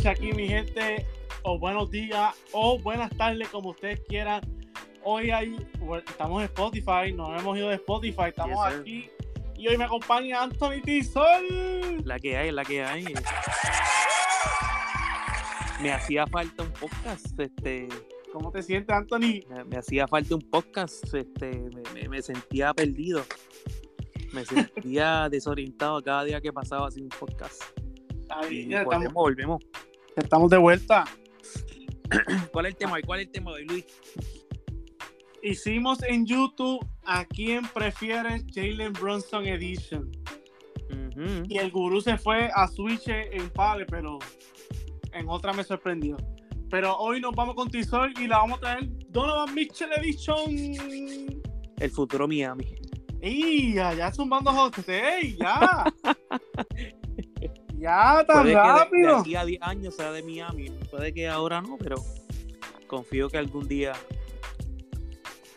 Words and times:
noches 0.00 0.18
aquí, 0.18 0.32
mi 0.32 0.48
gente, 0.48 1.06
o 1.42 1.58
buenos 1.58 1.90
días, 1.90 2.34
o 2.52 2.78
buenas 2.78 3.10
tardes, 3.18 3.48
como 3.48 3.70
ustedes 3.70 4.00
quieran. 4.08 4.40
Hoy 5.02 5.30
hay, 5.30 5.54
bueno, 5.78 6.02
estamos 6.08 6.40
en 6.40 6.46
Spotify, 6.46 7.12
nos 7.14 7.38
hemos 7.38 7.56
ido 7.58 7.68
de 7.68 7.74
Spotify, 7.76 8.24
estamos 8.28 8.66
Yes, 8.70 8.80
aquí. 8.80 9.10
Y 9.56 9.68
hoy 9.68 9.76
me 9.76 9.84
acompaña 9.84 10.42
Anthony 10.42 10.80
Tizol. 10.82 12.02
La 12.04 12.18
que 12.18 12.36
hay, 12.36 12.50
la 12.50 12.64
que 12.64 12.82
hay. 12.82 13.04
Me 15.82 15.92
hacía 15.92 16.26
falta 16.26 16.62
un 16.62 16.72
podcast, 16.72 17.38
este, 17.38 17.88
¿Cómo 18.32 18.50
te 18.50 18.62
sientes, 18.62 18.94
Anthony? 18.96 19.42
me, 19.50 19.64
me 19.64 19.76
hacía 19.76 20.06
falta 20.08 20.34
un 20.34 20.42
podcast, 20.50 21.12
este, 21.14 21.50
me, 21.74 21.82
me- 22.02 22.08
me 22.08 22.22
sentía 22.22 22.72
perdido. 22.72 23.22
Me 24.32 24.44
sentía 24.46 25.28
desorientado 25.30 26.00
cada 26.02 26.24
día 26.24 26.40
que 26.40 26.52
pasaba 26.52 26.90
sin 26.90 27.04
un 27.04 27.08
podcast. 27.10 27.62
Bien, 28.48 28.70
ya 28.70 28.84
volvemos, 28.84 29.04
estamos, 29.06 29.12
volvemos. 29.14 29.62
Estamos 30.22 30.50
de 30.50 30.58
vuelta. 30.58 31.04
¿Cuál 32.52 32.66
es 32.66 32.72
el 32.72 32.76
tema 32.76 32.92
hoy? 32.94 33.02
¿Cuál 33.02 33.20
es 33.20 33.26
el 33.26 33.32
tema 33.32 33.50
de 33.52 33.56
hoy, 33.56 33.66
Luis? 33.66 33.86
Hicimos 35.42 36.02
en 36.02 36.26
YouTube 36.26 36.86
a 37.04 37.24
quién 37.24 37.66
prefieres 37.68 38.44
Jalen 38.54 38.92
Brunson 38.92 39.46
Edition. 39.46 40.10
Y 41.48 41.58
el 41.58 41.70
gurú 41.70 42.00
se 42.00 42.16
fue 42.16 42.50
a 42.54 42.66
Switch 42.66 43.08
en 43.08 43.50
Pale, 43.50 43.84
pero 43.84 44.18
en 45.12 45.28
otra 45.28 45.52
me 45.52 45.62
sorprendió. 45.64 46.16
Pero 46.70 46.96
hoy 46.96 47.20
nos 47.20 47.34
vamos 47.34 47.56
con 47.56 47.70
Tizol 47.70 48.14
y 48.18 48.26
la 48.26 48.38
vamos 48.38 48.58
a 48.58 48.60
traer 48.60 48.88
Donovan 49.08 49.54
Mitchell 49.54 49.90
Edition. 49.96 50.50
El 51.76 51.90
futuro 51.90 52.26
Miami. 52.26 52.64
¡Ey! 53.20 53.74
Ya, 53.74 53.92
ya 53.92 54.10
zumbando 54.12 54.50
José, 54.50 55.18
¡ey! 55.20 55.36
¡Ya! 55.38 55.84
¡Ya, 57.80 58.24
tan 58.26 58.42
Puede 58.42 58.42
que 58.42 58.48
de- 58.48 58.54
de, 58.54 58.54
rápido! 58.78 59.16
aquí 59.18 59.34
a 59.36 59.44
10 59.44 59.62
años 59.62 59.94
sea 59.96 60.12
de 60.12 60.22
Miami. 60.22 60.70
Puede 60.90 61.12
que 61.14 61.26
ahora 61.28 61.62
no, 61.62 61.78
pero 61.78 61.96
confío 62.86 63.28
que 63.30 63.38
algún 63.38 63.66
día 63.66 63.92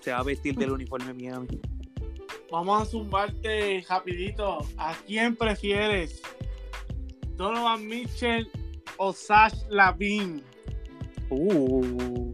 se 0.02 0.12
va 0.12 0.20
a 0.20 0.24
vestir 0.24 0.56
del 0.56 0.72
uniforme 0.78 1.14
Miami. 1.14 1.60
Vamos 2.52 2.82
a 2.82 2.86
zumbarte 2.86 3.84
rapidito. 3.90 4.60
¿A 4.78 4.94
quién 5.06 5.36
prefieres? 5.36 6.22
¿Donovan 7.36 7.86
Mitchell 7.88 8.48
o 8.98 9.12
Sash 9.12 9.64
Lavin? 9.70 10.44
Uh, 11.30 12.34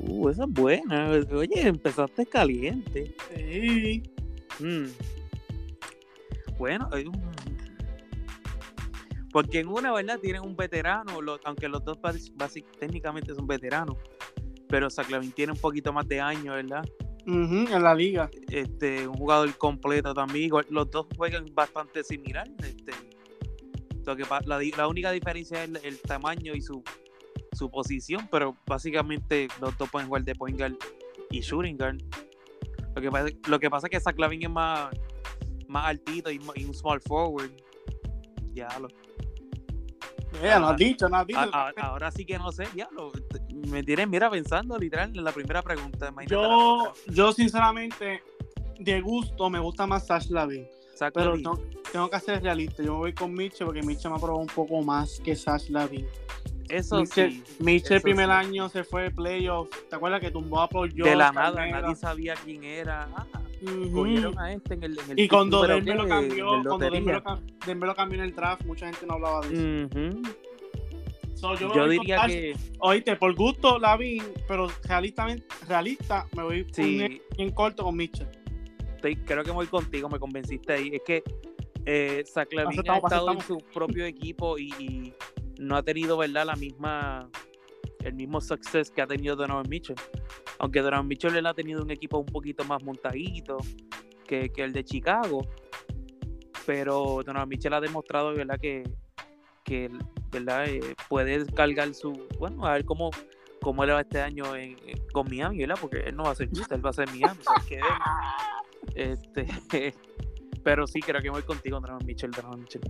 uh, 0.00 0.28
esa 0.30 0.44
es 0.44 0.50
buena. 0.50 1.10
Oye, 1.32 1.68
empezaste 1.68 2.24
caliente. 2.24 3.14
Sí. 3.36 4.02
Mm. 4.60 4.86
Bueno, 6.58 6.88
eh, 6.96 7.04
mm. 7.04 7.35
Porque 9.36 9.60
en 9.60 9.68
una, 9.68 9.92
¿verdad? 9.92 10.18
Tienen 10.18 10.40
un 10.40 10.56
veterano, 10.56 11.20
lo- 11.20 11.38
aunque 11.44 11.68
los 11.68 11.84
dos 11.84 11.98
basi- 11.98 12.64
técnicamente 12.80 13.34
son 13.34 13.46
veteranos, 13.46 13.98
pero 14.66 14.88
Saclavin 14.88 15.30
tiene 15.30 15.52
un 15.52 15.58
poquito 15.58 15.92
más 15.92 16.08
de 16.08 16.22
años, 16.22 16.54
¿verdad? 16.54 16.82
En 17.70 17.82
la 17.82 17.94
liga. 17.94 18.30
Este, 18.50 19.06
un 19.06 19.14
jugador 19.16 19.54
completo 19.58 20.14
también. 20.14 20.50
Los 20.70 20.90
dos 20.90 21.06
juegan 21.18 21.44
bastante 21.52 22.02
similar. 22.02 22.48
Este, 22.60 22.92
lo 24.06 24.16
que 24.16 24.24
la, 24.46 24.88
única 24.88 25.10
diferencia 25.10 25.64
es 25.64 25.68
el, 25.68 25.76
el 25.84 26.00
tamaño 26.00 26.54
y 26.54 26.62
su, 26.62 26.82
su 27.52 27.70
posición, 27.70 28.26
pero 28.30 28.56
básicamente 28.66 29.48
los 29.60 29.76
dos 29.76 29.90
pueden 29.90 30.08
jugar 30.08 30.24
de 30.24 30.34
point 30.34 30.58
guard 30.58 30.76
y 31.30 31.40
shooting 31.40 31.76
guard. 31.76 31.98
Lo 32.94 33.02
que 33.02 33.10
pasa, 33.10 33.28
lo 33.48 33.60
que 33.60 33.68
pasa 33.68 33.86
es 33.88 33.90
que 33.90 34.00
Saclavin 34.00 34.44
es 34.44 34.50
más, 34.50 34.88
más 35.68 35.88
altito 35.88 36.30
y, 36.30 36.40
y 36.54 36.64
un 36.64 36.72
small 36.72 37.02
forward. 37.02 37.50
Ya 38.54 38.68
lo, 38.80 38.88
No 40.42 40.68
has 40.68 40.76
dicho, 40.76 41.08
no 41.08 41.16
has 41.16 41.26
dicho. 41.26 41.38
a- 41.40 41.68
a- 41.76 41.86
ahora 41.86 42.10
sí 42.10 42.24
que 42.24 42.38
no 42.38 42.52
sé, 42.52 42.66
ya 42.74 42.88
lo, 42.92 43.12
me 43.68 43.82
tienes, 43.82 44.08
mira, 44.08 44.30
pensando 44.30 44.78
literal 44.78 45.10
en 45.16 45.24
la 45.24 45.32
primera 45.32 45.62
pregunta. 45.62 46.12
yo, 46.26 46.92
yo 47.06 47.32
sinceramente, 47.32 48.22
de 48.78 49.00
gusto, 49.00 49.48
me 49.50 49.58
gusta 49.58 49.86
más 49.86 50.06
Sash 50.06 50.28
Lavin. 50.30 50.66
Pero 51.12 51.34
tengo, 51.34 51.62
tengo 51.92 52.08
que 52.08 52.20
ser 52.20 52.42
realista. 52.42 52.82
Yo 52.82 52.92
me 52.92 52.98
voy 52.98 53.12
con 53.12 53.32
Mitchell 53.34 53.66
porque 53.66 53.82
Mitchell 53.82 54.10
me 54.10 54.16
aprobó 54.16 54.38
un 54.38 54.46
poco 54.46 54.82
más 54.82 55.20
que 55.22 55.36
Sash 55.36 55.68
Lavin. 55.68 56.06
eso 56.70 57.00
Mitchell, 57.00 57.32
sí. 57.32 57.56
Mitchell 57.62 57.96
eso 57.98 58.02
primer 58.02 58.26
sí. 58.26 58.32
año 58.32 58.68
se 58.70 58.82
fue 58.82 59.02
de 59.04 59.10
playoff. 59.10 59.68
¿Te 59.90 59.96
acuerdas 59.96 60.20
que 60.20 60.30
tumbó 60.30 60.60
a 60.60 60.68
Paul 60.68 60.90
George? 60.90 61.10
de 61.10 61.16
la 61.16 61.32
nada, 61.32 61.66
nadie 61.66 61.94
sabía 61.96 62.34
quién 62.42 62.64
era. 62.64 63.08
Ah, 63.14 63.26
Ujú. 63.62 63.92
cogieron 63.92 64.38
a 64.38 64.52
este 64.52 64.74
en 64.74 64.82
el, 64.84 64.98
en 64.98 65.10
el 65.12 65.20
Y 65.20 65.28
cuando 65.28 65.62
Denver 65.66 65.96
lo 65.96 66.06
cambió, 66.08 66.54
en 66.54 66.60
el 66.60 66.66
cuando 66.66 66.90
Denver 66.90 67.14
lo, 67.88 67.94
cambió 67.94 68.18
en 68.18 68.24
el 68.24 68.34
draft, 68.34 68.64
mucha 68.64 68.86
gente 68.86 69.06
no 69.06 69.14
hablaba 69.14 69.40
de 69.46 69.54
eso. 69.54 70.20
So, 71.34 71.54
yo 71.54 71.68
con 71.70 71.90
diría 71.90 72.26
que 72.26 72.56
Oíste, 72.78 73.16
por 73.16 73.34
gusto 73.34 73.78
Lavin, 73.78 74.22
pero 74.48 74.68
realistamente, 74.84 75.46
realista, 75.68 76.26
me 76.34 76.42
voy 76.42 76.66
sí, 76.72 76.96
bien, 76.96 77.22
bien 77.36 77.50
corto 77.50 77.84
con 77.84 77.94
Mitchell. 77.96 78.26
estoy- 78.96 79.16
creo 79.16 79.44
que 79.44 79.50
voy 79.50 79.66
contigo, 79.66 80.08
me 80.08 80.18
convenciste 80.18 80.72
ahí. 80.72 80.90
Es 80.94 81.02
que 81.06 81.22
eh, 81.84 82.24
Zach 82.26 82.48
ha 82.58 82.62
Aceptamos, 82.68 83.04
estado 83.04 83.32
en 83.32 83.40
su 83.42 83.58
propio 83.72 84.06
equipo 84.06 84.58
y, 84.58 84.70
y 84.78 85.14
no 85.58 85.76
ha 85.76 85.82
tenido, 85.82 86.16
¿verdad? 86.16 86.46
La 86.46 86.56
misma, 86.56 87.28
el 88.04 88.14
mismo 88.14 88.40
success 88.40 88.90
que 88.90 89.02
ha 89.02 89.06
tenido 89.06 89.36
Donovan 89.36 89.68
Mitchell. 89.68 89.96
Aunque 90.58 90.80
Donovan 90.80 91.06
Mitchell 91.08 91.36
él 91.36 91.46
ha 91.46 91.54
tenido 91.54 91.82
un 91.82 91.90
equipo 91.90 92.18
un 92.18 92.26
poquito 92.26 92.64
más 92.64 92.82
montadito 92.82 93.58
que, 94.26 94.50
que 94.50 94.62
el 94.64 94.72
de 94.72 94.84
Chicago. 94.84 95.40
Pero 96.66 97.20
Donovan 97.24 97.48
Mitchell 97.48 97.72
ha 97.74 97.80
demostrado, 97.80 98.34
¿verdad? 98.34 98.58
Que, 98.60 98.82
que 99.64 99.90
¿verdad? 100.32 100.66
Eh, 100.68 100.80
puede 101.08 101.46
cargar 101.46 101.94
su. 101.94 102.26
Bueno, 102.38 102.66
a 102.66 102.72
ver 102.72 102.84
cómo, 102.84 103.10
cómo 103.62 103.84
le 103.84 103.92
va 103.92 104.00
este 104.00 104.20
año 104.20 104.54
en- 104.56 104.76
en- 104.86 105.06
con 105.12 105.28
Miami, 105.28 105.58
¿verdad? 105.58 105.78
Porque 105.80 105.98
él 106.00 106.16
no 106.16 106.24
va 106.24 106.30
a 106.30 106.34
ser 106.34 106.48
Utah, 106.48 106.74
él 106.74 106.84
va 106.84 106.90
a 106.90 106.94
ser 106.94 107.08
Miami. 107.10 107.40
que 107.68 107.76
ver. 107.76 107.84
Este, 108.94 109.46
pero 110.64 110.86
sí, 110.86 111.00
creo 111.00 111.20
que 111.20 111.28
voy 111.28 111.42
contigo, 111.42 111.80
Donovan 111.80 112.06
Mitchell, 112.06 112.30
Donovan 112.30 112.60
Mitchell. 112.60 112.82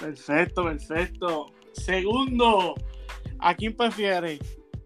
Perfecto, 0.00 0.64
perfecto. 0.64 1.46
Segundo, 1.72 2.74
¿a 3.38 3.54
quién 3.54 3.74
prefiere? 3.76 4.38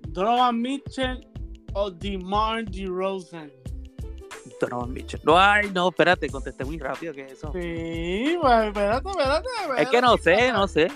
¿Donovan 0.08 0.60
Mitchell 0.60 1.26
o 1.74 1.90
DeMar 1.90 2.64
DeRozan? 2.66 3.50
Donovan 4.60 4.92
Mitchell. 4.92 5.20
No, 5.24 5.38
ay, 5.38 5.70
no, 5.72 5.88
espérate, 5.88 6.28
contesté 6.28 6.64
muy 6.64 6.78
rápido 6.78 7.12
que 7.14 7.26
eso. 7.26 7.52
Sí, 7.52 8.36
pues, 8.40 8.66
espérate, 8.66 9.08
espérate, 9.08 9.48
espérate. 9.60 9.82
Es 9.82 9.88
que 9.88 10.00
no 10.00 10.16
sé, 10.16 10.52
no 10.52 10.68
sé. 10.68 10.88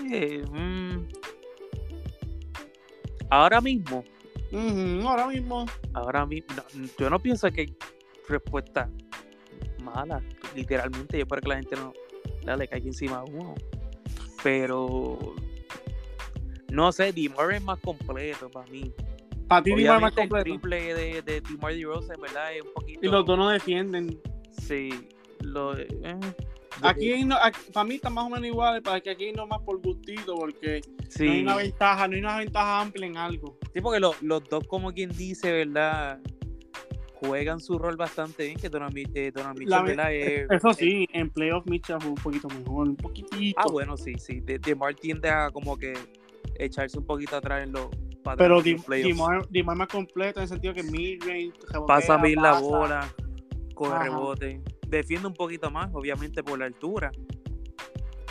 mm. 0.51 1.07
Ahora 3.29 3.59
mismo, 3.59 4.03
Ujú, 4.53 5.07
ahora 5.07 5.27
mismo. 5.27 5.65
ahora 5.93 6.25
mismo, 6.25 6.55
no, 6.55 6.87
yo 6.97 7.09
no 7.09 7.19
pienso 7.19 7.51
que 7.51 7.61
hay 7.61 7.75
respuesta 8.29 8.89
mala. 9.83 10.21
Literalmente, 10.55 11.17
yo 11.17 11.23
espero 11.23 11.41
que 11.41 11.49
la 11.49 11.55
gente 11.55 11.75
no 11.75 11.93
no 12.45 12.55
le 12.55 12.67
caiga 12.67 12.87
encima 12.87 13.17
a 13.17 13.23
uno. 13.25 13.55
Pero 14.41 15.17
no 16.69 16.91
sé, 16.91 17.11
DeMar 17.13 17.51
es 17.53 17.61
más 17.63 17.79
completo 17.79 18.49
para 18.49 18.67
mí. 18.69 18.91
Para 19.47 19.63
ti, 19.63 19.69
DeMar 19.75 20.01
más 20.01 20.13
Obviamente 20.13 20.21
el 20.23 20.29
completo. 20.29 20.43
triple 20.59 20.93
de, 20.93 21.21
de 21.21 21.41
DeMar 21.41 21.73
DeRozan, 21.73 22.21
¿verdad? 22.21 22.53
Es 22.55 22.61
un 22.63 22.73
poquito... 22.73 22.99
Y 23.05 23.09
los 23.09 23.25
dos 23.25 23.37
no 23.37 23.49
defienden. 23.49 24.19
Sí, 24.61 24.89
lo... 25.41 25.77
eh, 25.77 25.87
Aquí, 26.83 27.23
no, 27.25 27.37
para 27.73 27.83
mí 27.85 27.95
está 27.95 28.09
más 28.11 28.25
o 28.25 28.29
menos 28.29 28.45
igual, 28.45 28.83
para 28.83 29.01
que 29.01 29.09
aquí 29.09 29.31
no 29.31 29.47
más 29.47 29.59
por 29.61 29.81
gustito, 29.81 30.35
porque 30.35 30.81
sí. 31.09 31.25
no 31.25 31.31
hay 31.31 31.41
una 31.41 31.55
ventaja, 31.55 32.07
no 32.07 32.13
hay 32.13 32.19
una 32.19 32.37
ventaja 32.37 32.81
amplia 32.81 33.07
en 33.07 33.17
algo. 33.17 33.57
Sí, 33.73 33.81
porque 33.81 33.99
lo- 33.99 34.13
los 34.21 34.43
dos, 34.47 34.63
como 34.67 34.91
quien 34.93 35.09
dice, 35.09 35.51
¿verdad? 35.51 36.19
Juegan 37.15 37.59
su 37.59 37.79
rol 37.79 37.95
bastante 37.95 38.45
bien, 38.45 38.57
que 38.59 38.69
Mi- 38.93 39.05
eh, 39.15 39.31
Donovan 39.33 39.55
Mitchell, 39.57 39.69
La- 39.71 39.81
¿verdad? 39.81 40.13
Eh, 40.13 40.45
Eso 40.51 40.69
eh, 40.69 40.73
sí, 40.75 41.07
en 41.13 41.31
playoff 41.31 41.65
Mitchell 41.65 41.99
fue 41.99 42.09
un 42.11 42.15
poquito 42.15 42.47
mejor, 42.49 42.89
un 42.89 42.95
poquitito. 42.95 43.59
ah, 43.59 43.67
bueno, 43.71 43.97
sí, 43.97 44.13
sí. 44.19 44.39
De, 44.41 44.59
DeMar 44.59 44.93
tiende 44.93 45.29
a 45.29 45.49
como 45.49 45.77
que 45.77 45.93
echarse 46.59 46.97
un 46.97 47.05
poquito 47.05 47.35
atrás 47.35 47.63
en 47.63 47.71
los 47.71 47.87
Pero 48.37 48.61
DeMar 48.61 49.77
más 49.77 49.87
completo 49.87 50.39
en 50.39 50.43
el 50.43 50.49
sentido 50.49 50.73
que 50.73 50.83
mid-range, 50.83 51.53
Pasa 51.87 52.17
bien 52.17 52.41
la 52.41 52.59
bola, 52.59 53.13
coge 53.73 53.93
Ajá. 53.93 54.03
rebote. 54.03 54.61
Defiende 54.87 55.27
un 55.27 55.33
poquito 55.33 55.69
más, 55.69 55.89
obviamente, 55.93 56.43
por 56.43 56.59
la 56.59 56.65
altura. 56.65 57.11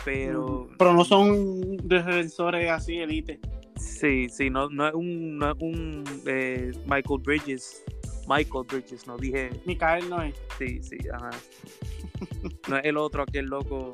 Pero... 0.03 0.69
Pero 0.77 0.93
no 0.93 1.03
son 1.03 1.77
defensores 1.77 2.69
así, 2.71 2.97
elite. 2.97 3.39
Sí, 3.75 4.27
sí, 4.29 4.49
no, 4.49 4.69
no 4.69 4.87
es 4.87 4.93
un, 4.93 5.37
no 5.37 5.51
es 5.51 5.57
un 5.59 6.03
eh, 6.25 6.71
Michael 6.85 7.21
Bridges. 7.23 7.83
Michael 8.27 8.65
Bridges, 8.67 9.07
no 9.07 9.17
dije... 9.17 9.49
Mikael 9.65 10.09
no 10.09 10.21
es. 10.21 10.35
Sí, 10.57 10.81
sí, 10.81 10.97
ajá. 11.13 11.29
No 12.67 12.77
es 12.77 12.85
el 12.85 12.97
otro, 12.97 13.23
aquel 13.23 13.45
loco. 13.45 13.91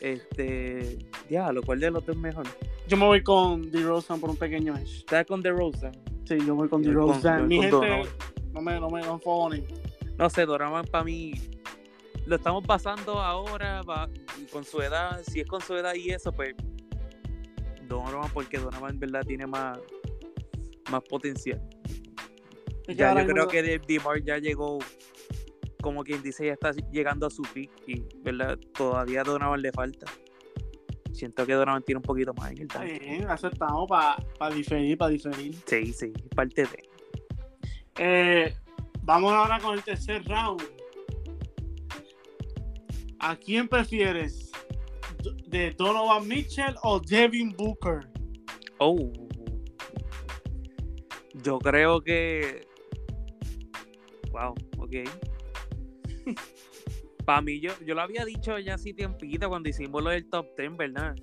Este. 0.00 0.98
Diablo, 1.28 1.62
¿cuál 1.62 1.80
de 1.80 1.90
los 1.90 2.04
dos 2.04 2.16
mejor? 2.16 2.46
Yo 2.86 2.96
me 2.96 3.06
voy 3.06 3.22
con 3.22 3.70
DeRozan 3.70 4.20
por 4.20 4.30
un 4.30 4.36
pequeño 4.36 4.74
edge. 4.76 4.98
¿Estás 4.98 5.26
con 5.26 5.42
The 5.42 5.50
Rosa? 5.50 5.90
Sí, 6.26 6.36
yo 6.46 6.54
voy 6.54 6.68
con 6.68 6.82
DeRozan. 6.82 7.46
Mi 7.48 7.60
gente, 7.60 8.02
no 8.52 8.60
me, 8.60 8.78
no 8.78 8.88
me 8.90 9.00
no 9.00 9.18
fonen. 9.18 9.66
No 10.18 10.28
sé, 10.28 10.44
Doraman 10.46 10.84
para 10.86 11.04
mí. 11.04 11.32
Lo 12.26 12.36
estamos 12.36 12.64
pasando 12.66 13.20
ahora 13.20 13.82
va- 13.82 14.08
con 14.52 14.64
su 14.64 14.80
edad. 14.80 15.20
Si 15.26 15.40
es 15.40 15.46
con 15.46 15.60
su 15.60 15.74
edad 15.74 15.94
y 15.94 16.10
eso, 16.10 16.32
pues. 16.32 16.54
Donovan, 17.88 18.30
porque 18.32 18.58
Donovan 18.58 18.94
en 18.94 19.00
verdad 19.00 19.22
tiene 19.26 19.46
más, 19.46 19.78
más 20.90 21.02
potencial. 21.02 21.60
Es 22.86 22.96
Ya, 22.96 23.18
yo 23.18 23.26
creo 23.26 23.48
que 23.48 23.78
DeMar 23.86 24.22
ya 24.22 24.38
llegó, 24.38 24.78
como 25.82 26.02
quien 26.02 26.22
dice, 26.22 26.46
ya 26.46 26.52
está 26.54 26.72
llegando 26.92 27.26
a 27.26 27.30
su 27.30 27.42
peak 27.42 27.70
y, 27.86 28.02
¿verdad? 28.22 28.58
Todavía 28.76 29.20
a 29.20 29.24
Donovan 29.24 29.60
le 29.60 29.70
falta. 29.72 30.06
Siento 31.14 31.46
que 31.46 31.52
Donovan 31.52 31.82
tiene 31.84 31.98
un 31.98 32.02
poquito 32.02 32.34
más 32.34 32.50
en 32.50 32.62
el 32.62 32.68
tanque. 32.68 32.98
bien, 32.98 33.30
aceptamos 33.30 33.88
para 33.88 34.54
diferir, 34.54 34.98
para 34.98 35.12
diferir. 35.12 35.54
Sí, 35.64 35.92
sí, 35.92 36.12
parte 36.34 36.62
de. 36.62 36.88
Eh, 37.96 38.56
vamos 39.02 39.32
ahora 39.32 39.60
con 39.60 39.74
el 39.74 39.82
tercer 39.84 40.24
round. 40.24 40.60
¿A 43.20 43.36
quién 43.36 43.68
prefieres? 43.68 44.50
¿De 45.46 45.70
Donovan 45.70 46.26
Mitchell 46.26 46.74
o 46.82 46.98
Devin 46.98 47.54
Booker? 47.56 48.08
Oh. 48.78 49.12
Yo 51.34 51.60
creo 51.60 52.00
que. 52.00 52.66
Wow, 54.32 54.54
ok. 54.78 54.94
Para 57.24 57.40
mí, 57.40 57.60
yo, 57.60 57.72
yo 57.86 57.94
lo 57.94 58.02
había 58.02 58.24
dicho 58.24 58.58
ya 58.58 58.74
hace 58.74 58.92
tiempito 58.92 59.48
cuando 59.48 59.68
hicimos 59.68 60.02
lo 60.02 60.10
del 60.10 60.28
top 60.28 60.46
10, 60.58 60.76
¿verdad? 60.76 61.14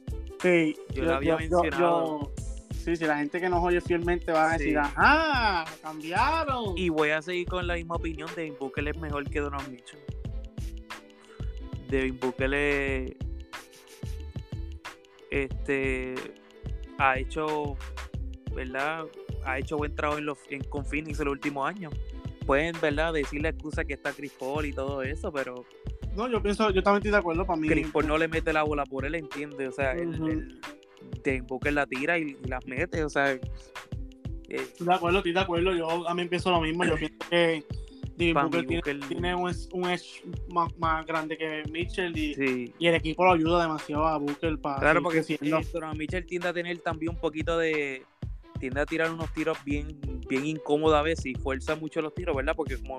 Sí, 0.42 0.76
Yo 0.94 1.04
lo 1.04 1.14
había 1.16 1.38
mencionado. 1.38 2.32
sí, 2.74 2.96
sí, 2.96 3.06
la 3.06 3.18
gente 3.20 3.40
que 3.40 3.48
nos 3.50 3.64
oye 3.64 3.80
fielmente 3.82 4.32
va 4.32 4.52
a 4.54 4.58
decir, 4.58 4.78
ajá, 4.80 5.66
cambiaron. 5.84 6.76
Y 6.78 6.90
voy 6.90 7.10
a 7.12 7.22
seguir 7.22 7.48
con 7.48 7.68
la 7.68 7.76
misma 7.76 7.96
opinión. 7.96 8.28
Devin 8.36 8.56
Booker 8.60 8.88
es 8.88 8.98
mejor 8.98 9.30
que 9.30 9.40
Donovan 9.40 9.70
Mitchell. 9.72 10.00
Devin 11.90 12.20
Booker 12.20 12.52
es- 12.54 13.16
este, 15.30 16.16
ha 16.98 17.18
hecho, 17.20 17.78
¿verdad? 18.54 19.06
Ha 19.46 19.60
hecho 19.60 19.78
buen 19.78 19.96
trabajo 19.96 20.20
en 20.20 20.26
los, 20.26 20.38
en, 20.50 20.64
con 20.64 20.86
Phoenix 20.86 21.20
en 21.20 21.26
los 21.26 21.34
últimos 21.34 21.70
años. 21.70 21.94
Pueden, 22.46 22.76
¿verdad? 22.82 23.14
Decir 23.14 23.42
la 23.42 23.50
excusa 23.50 23.86
que 23.86 23.94
está 23.94 24.12
Chris 24.14 24.32
Paul 24.34 24.66
y 24.66 24.74
todo 24.74 25.04
eso, 25.04 25.32
pero 25.32 25.66
No, 26.16 26.28
yo 26.30 26.42
pienso, 26.42 26.70
yo 26.72 26.84
también 26.84 26.98
estoy 27.00 27.12
de 27.12 27.18
acuerdo 27.18 27.46
para 27.46 27.60
mí. 27.60 27.68
Chris 27.68 27.88
Paul 27.92 28.08
no 28.08 28.18
le 28.18 28.28
mete 28.28 28.52
la 28.54 28.64
bola 28.64 28.86
por 28.86 29.06
él, 29.06 29.16
entiende. 29.16 29.68
O 29.68 29.72
sea, 29.72 29.94
Ujú. 29.96 30.28
el- 30.28 30.60
Devin 31.24 31.46
Booker 31.48 31.74
la 31.74 31.86
tira 31.86 32.18
y, 32.20 32.38
y 32.44 32.48
las 32.48 32.66
mete, 32.66 33.04
o 33.04 33.10
sea. 33.10 33.32
eh, 33.34 33.42
Estoy 34.50 34.88
de 34.88 34.94
acuerdo, 34.94 35.18
estoy 35.20 35.34
de 35.34 35.40
acuerdo. 35.40 35.74
Yo 35.76 36.04
también 36.04 36.30
pienso 36.30 36.52
lo 36.52 36.62
mismo. 36.62 36.84
Yo 36.84 36.96
pienso 36.96 37.16
que 37.30 37.64
Devin 38.18 38.34
Booker 38.34 38.66
tiene, 38.66 38.82
tiene 39.08 39.36
un, 39.36 39.52
un 39.74 39.90
edge 39.90 40.22
más, 40.50 40.78
más 40.78 41.06
grande 41.06 41.38
que 41.38 41.64
Mitchell 41.72 42.16
y, 42.18 42.34
sí. 42.36 42.74
y 42.78 42.88
el 42.88 42.96
equipo 42.96 43.24
lo 43.26 43.32
ayuda 43.34 43.62
demasiado 43.64 44.06
a 44.08 44.18
Booker 44.18 44.58
para 44.60 44.80
Claro, 44.80 45.02
porque 45.02 45.24
creciendo. 45.24 45.60
eh, 45.60 45.68
Donovan 45.72 45.98
Mitchell 45.98 46.26
tiende 46.26 46.48
a 46.50 46.54
tener 46.54 46.78
también 46.80 47.12
un 47.14 47.18
poquito 47.20 47.58
de. 47.58 48.04
tiende 48.60 48.82
a 48.82 48.86
tirar 48.86 49.12
unos 49.12 49.32
tiros 49.34 49.58
bien, 49.66 49.88
bien 50.30 50.46
incómodos 50.46 50.98
a 50.98 51.02
veces 51.02 51.26
y 51.28 51.34
fuerza 51.36 51.76
mucho 51.76 52.02
los 52.02 52.14
tiros, 52.14 52.36
¿verdad? 52.36 52.54
Porque 52.56 52.78
como 52.78 52.98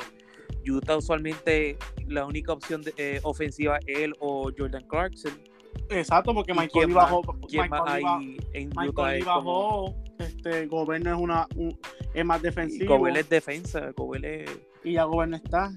Utah 0.68 0.96
usualmente 0.96 1.76
la 2.06 2.24
única 2.26 2.52
opción 2.52 2.82
de- 2.82 2.94
eh, 2.96 3.20
ofensiva 3.22 3.78
es 3.86 3.98
él 3.98 4.14
o 4.20 4.50
Jordan 4.56 4.84
Clarkson. 4.88 5.32
Exacto, 5.90 6.32
porque 6.34 6.52
¿Y 6.52 6.54
Mike 6.54 6.70
quién 6.72 6.82
Conley 6.84 6.94
más? 6.94 7.04
bajó. 7.04 7.22
Conley 8.94 9.18
Es, 9.20 9.24
como, 9.24 9.84
bajó. 9.88 9.94
Este, 10.18 10.66
Gobern 10.66 11.06
es, 11.06 11.14
una, 11.14 11.46
un- 11.56 11.78
es 12.14 12.24
más 12.24 12.40
defensivo. 12.42 12.96
Gobert 12.98 13.16
es 13.16 13.28
defensa, 13.28 13.90
Gobert 13.96 14.24
es. 14.24 14.50
Y 14.84 14.92
ya 14.92 15.04
Gobern 15.04 15.34
está. 15.34 15.72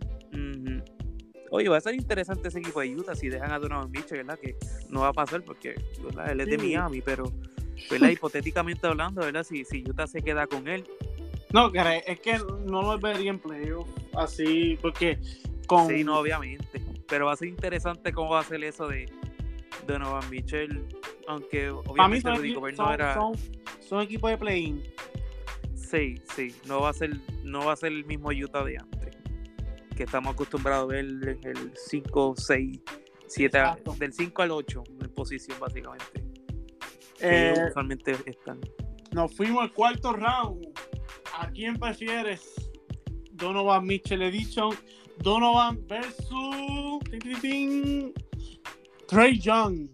Oye, 1.51 1.69
va 1.69 1.77
a 1.77 1.81
ser 1.81 1.95
interesante 1.95 2.47
ese 2.49 2.59
equipo 2.59 2.81
de 2.81 2.95
Utah 2.95 3.15
si 3.15 3.29
dejan 3.29 3.51
a 3.51 3.59
Donovan 3.59 3.89
Mitchell, 3.91 4.17
¿verdad? 4.17 4.37
Que 4.39 4.55
no 4.89 5.01
va 5.01 5.09
a 5.09 5.13
pasar 5.13 5.43
porque 5.43 5.75
¿verdad? 6.03 6.31
él 6.31 6.41
es 6.41 6.47
de 6.47 6.59
Sí. 6.59 6.65
Miami, 6.67 7.01
pero 7.01 7.31
¿verdad? 7.89 8.09
hipotéticamente 8.19 8.85
hablando, 8.87 9.21
¿verdad? 9.21 9.43
Si, 9.43 9.63
si 9.63 9.83
Utah 9.87 10.07
se 10.07 10.21
queda 10.21 10.47
con 10.47 10.67
él, 10.67 10.85
No, 11.51 11.71
es 11.73 12.19
que 12.19 12.37
no 12.65 12.81
lo 12.81 12.99
vería 12.99 13.29
en 13.29 13.39
playoff 13.39 13.87
así, 14.13 14.77
porque 14.81 15.19
con. 15.67 15.87
Sí, 15.87 16.03
no, 16.03 16.19
obviamente. 16.19 16.81
Pero 17.07 17.27
va 17.27 17.33
a 17.33 17.35
ser 17.35 17.47
interesante 17.49 18.11
cómo 18.11 18.31
va 18.31 18.39
a 18.39 18.43
ser 18.43 18.63
eso 18.63 18.87
de 18.87 19.05
Donovan 19.87 20.29
Mitchell. 20.29 20.87
Aunque 21.27 21.69
obviamente 21.69 22.29
Rudy 22.29 22.53
Gobert 22.53 22.77
no 22.77 22.93
era. 22.93 23.13
son, 23.13 23.33
son 23.79 24.01
equipos 24.01 24.29
de 24.31 24.37
play-in. 24.37 24.83
Sí, 25.75 26.15
sí. 26.35 26.55
No 26.65 26.81
va 26.81 26.89
a 26.89 26.93
ser, 26.93 27.11
no 27.43 27.65
va 27.65 27.73
a 27.73 27.75
ser 27.75 27.91
el 27.91 28.05
mismo 28.05 28.29
Utah 28.29 28.63
de 28.63 28.77
antes. 28.77 29.15
Que 29.95 30.03
estamos 30.03 30.33
acostumbrados 30.33 30.91
a 30.91 30.93
ver 30.93 31.05
en 31.05 31.57
el 31.57 31.71
5, 31.75 32.35
6, 32.37 32.81
7, 33.27 33.57
Exacto. 33.57 33.95
del 33.97 34.13
5 34.13 34.41
al 34.41 34.51
8 34.51 34.83
en 35.01 35.09
posición 35.13 35.59
básicamente. 35.59 36.23
Eh, 37.21 37.53
que 37.55 37.63
usualmente 37.69 38.15
están. 38.25 38.59
nos 39.11 39.33
fuimos 39.35 39.63
al 39.63 39.71
cuarto 39.71 40.13
round. 40.13 40.67
¿A 41.37 41.49
quién 41.51 41.77
prefieres? 41.77 42.53
Donovan 43.31 43.85
Mitchell 43.85 44.21
Edition. 44.21 44.75
Donovan 45.19 45.85
versus. 45.87 46.99
Trey 49.07 49.39
Young. 49.39 49.89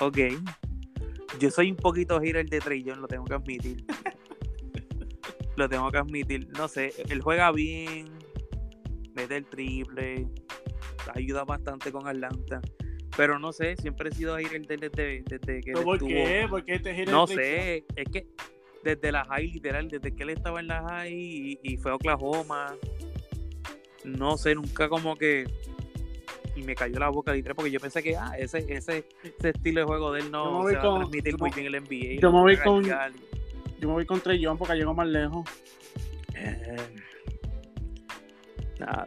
Ok. 0.00 0.18
Yo 1.38 1.50
soy 1.50 1.70
un 1.70 1.76
poquito 1.76 2.20
hater 2.20 2.48
de 2.48 2.60
Trey 2.60 2.82
Young, 2.82 2.98
lo 2.98 3.08
tengo 3.08 3.24
que 3.24 3.34
admitir. 3.34 3.84
lo 5.56 5.68
tengo 5.68 5.90
que 5.90 5.98
admitir. 5.98 6.48
No 6.56 6.68
sé, 6.68 6.92
él 7.08 7.20
juega 7.20 7.50
bien, 7.52 8.08
mete 9.14 9.36
el 9.36 9.46
triple, 9.46 10.28
ayuda 11.14 11.44
bastante 11.44 11.90
con 11.90 12.06
Atlanta. 12.06 12.60
Pero 13.16 13.38
no 13.38 13.52
sé, 13.52 13.76
siempre 13.76 14.10
he 14.10 14.14
sido 14.14 14.36
hater 14.36 14.66
desde, 14.66 15.22
desde 15.22 15.60
que 15.60 15.70
él 15.70 15.74
¿Pero 15.74 15.82
¿Por 15.82 15.96
estuvo. 15.96 16.10
qué? 16.10 16.46
¿Por 16.48 16.64
qué 16.64 16.78
te 16.80 16.94
gira 16.94 17.12
No 17.12 17.26
sé, 17.26 17.84
es 17.94 18.08
que 18.12 18.26
desde 18.84 19.10
la 19.10 19.24
high, 19.24 19.48
literal, 19.50 19.88
desde 19.88 20.14
que 20.14 20.22
él 20.22 20.30
estaba 20.30 20.60
en 20.60 20.68
la 20.68 20.82
high 20.88 21.12
y, 21.12 21.58
y 21.62 21.76
fue 21.78 21.90
a 21.90 21.94
Oklahoma, 21.96 22.76
no 24.04 24.36
sé, 24.36 24.54
nunca 24.54 24.88
como 24.88 25.16
que. 25.16 25.44
Y 26.56 26.62
me 26.62 26.76
cayó 26.76 27.00
la 27.00 27.08
boca 27.08 27.32
literal 27.32 27.56
porque 27.56 27.70
yo 27.72 27.80
pensé 27.80 28.00
que 28.02 28.16
ah, 28.16 28.32
ese, 28.38 28.58
ese, 28.68 29.04
ese 29.24 29.48
estilo 29.48 29.80
de 29.80 29.86
juego 29.86 30.12
de 30.12 30.20
él 30.20 30.30
no 30.30 30.64
se 30.68 30.76
va 30.76 30.82
con- 30.82 30.92
a 30.92 30.98
transmitir 30.98 31.32
yo 31.32 31.38
muy 31.38 31.50
bien 31.50 31.66
en 31.66 31.74
el 31.74 31.80
NBA. 31.82 32.20
yo 32.20 32.30
me 32.32 32.40
voy 32.40 32.56
con-. 32.58 32.84
Yo 32.84 33.88
me 33.88 33.94
voy 33.94 34.06
con 34.06 34.20
Trey 34.20 34.38
Young 34.38 34.56
porque 34.56 34.74
llegó 34.76 34.94
más 34.94 35.08
lejos. 35.08 35.48
Eh, 36.36 36.76
nada, 38.78 39.04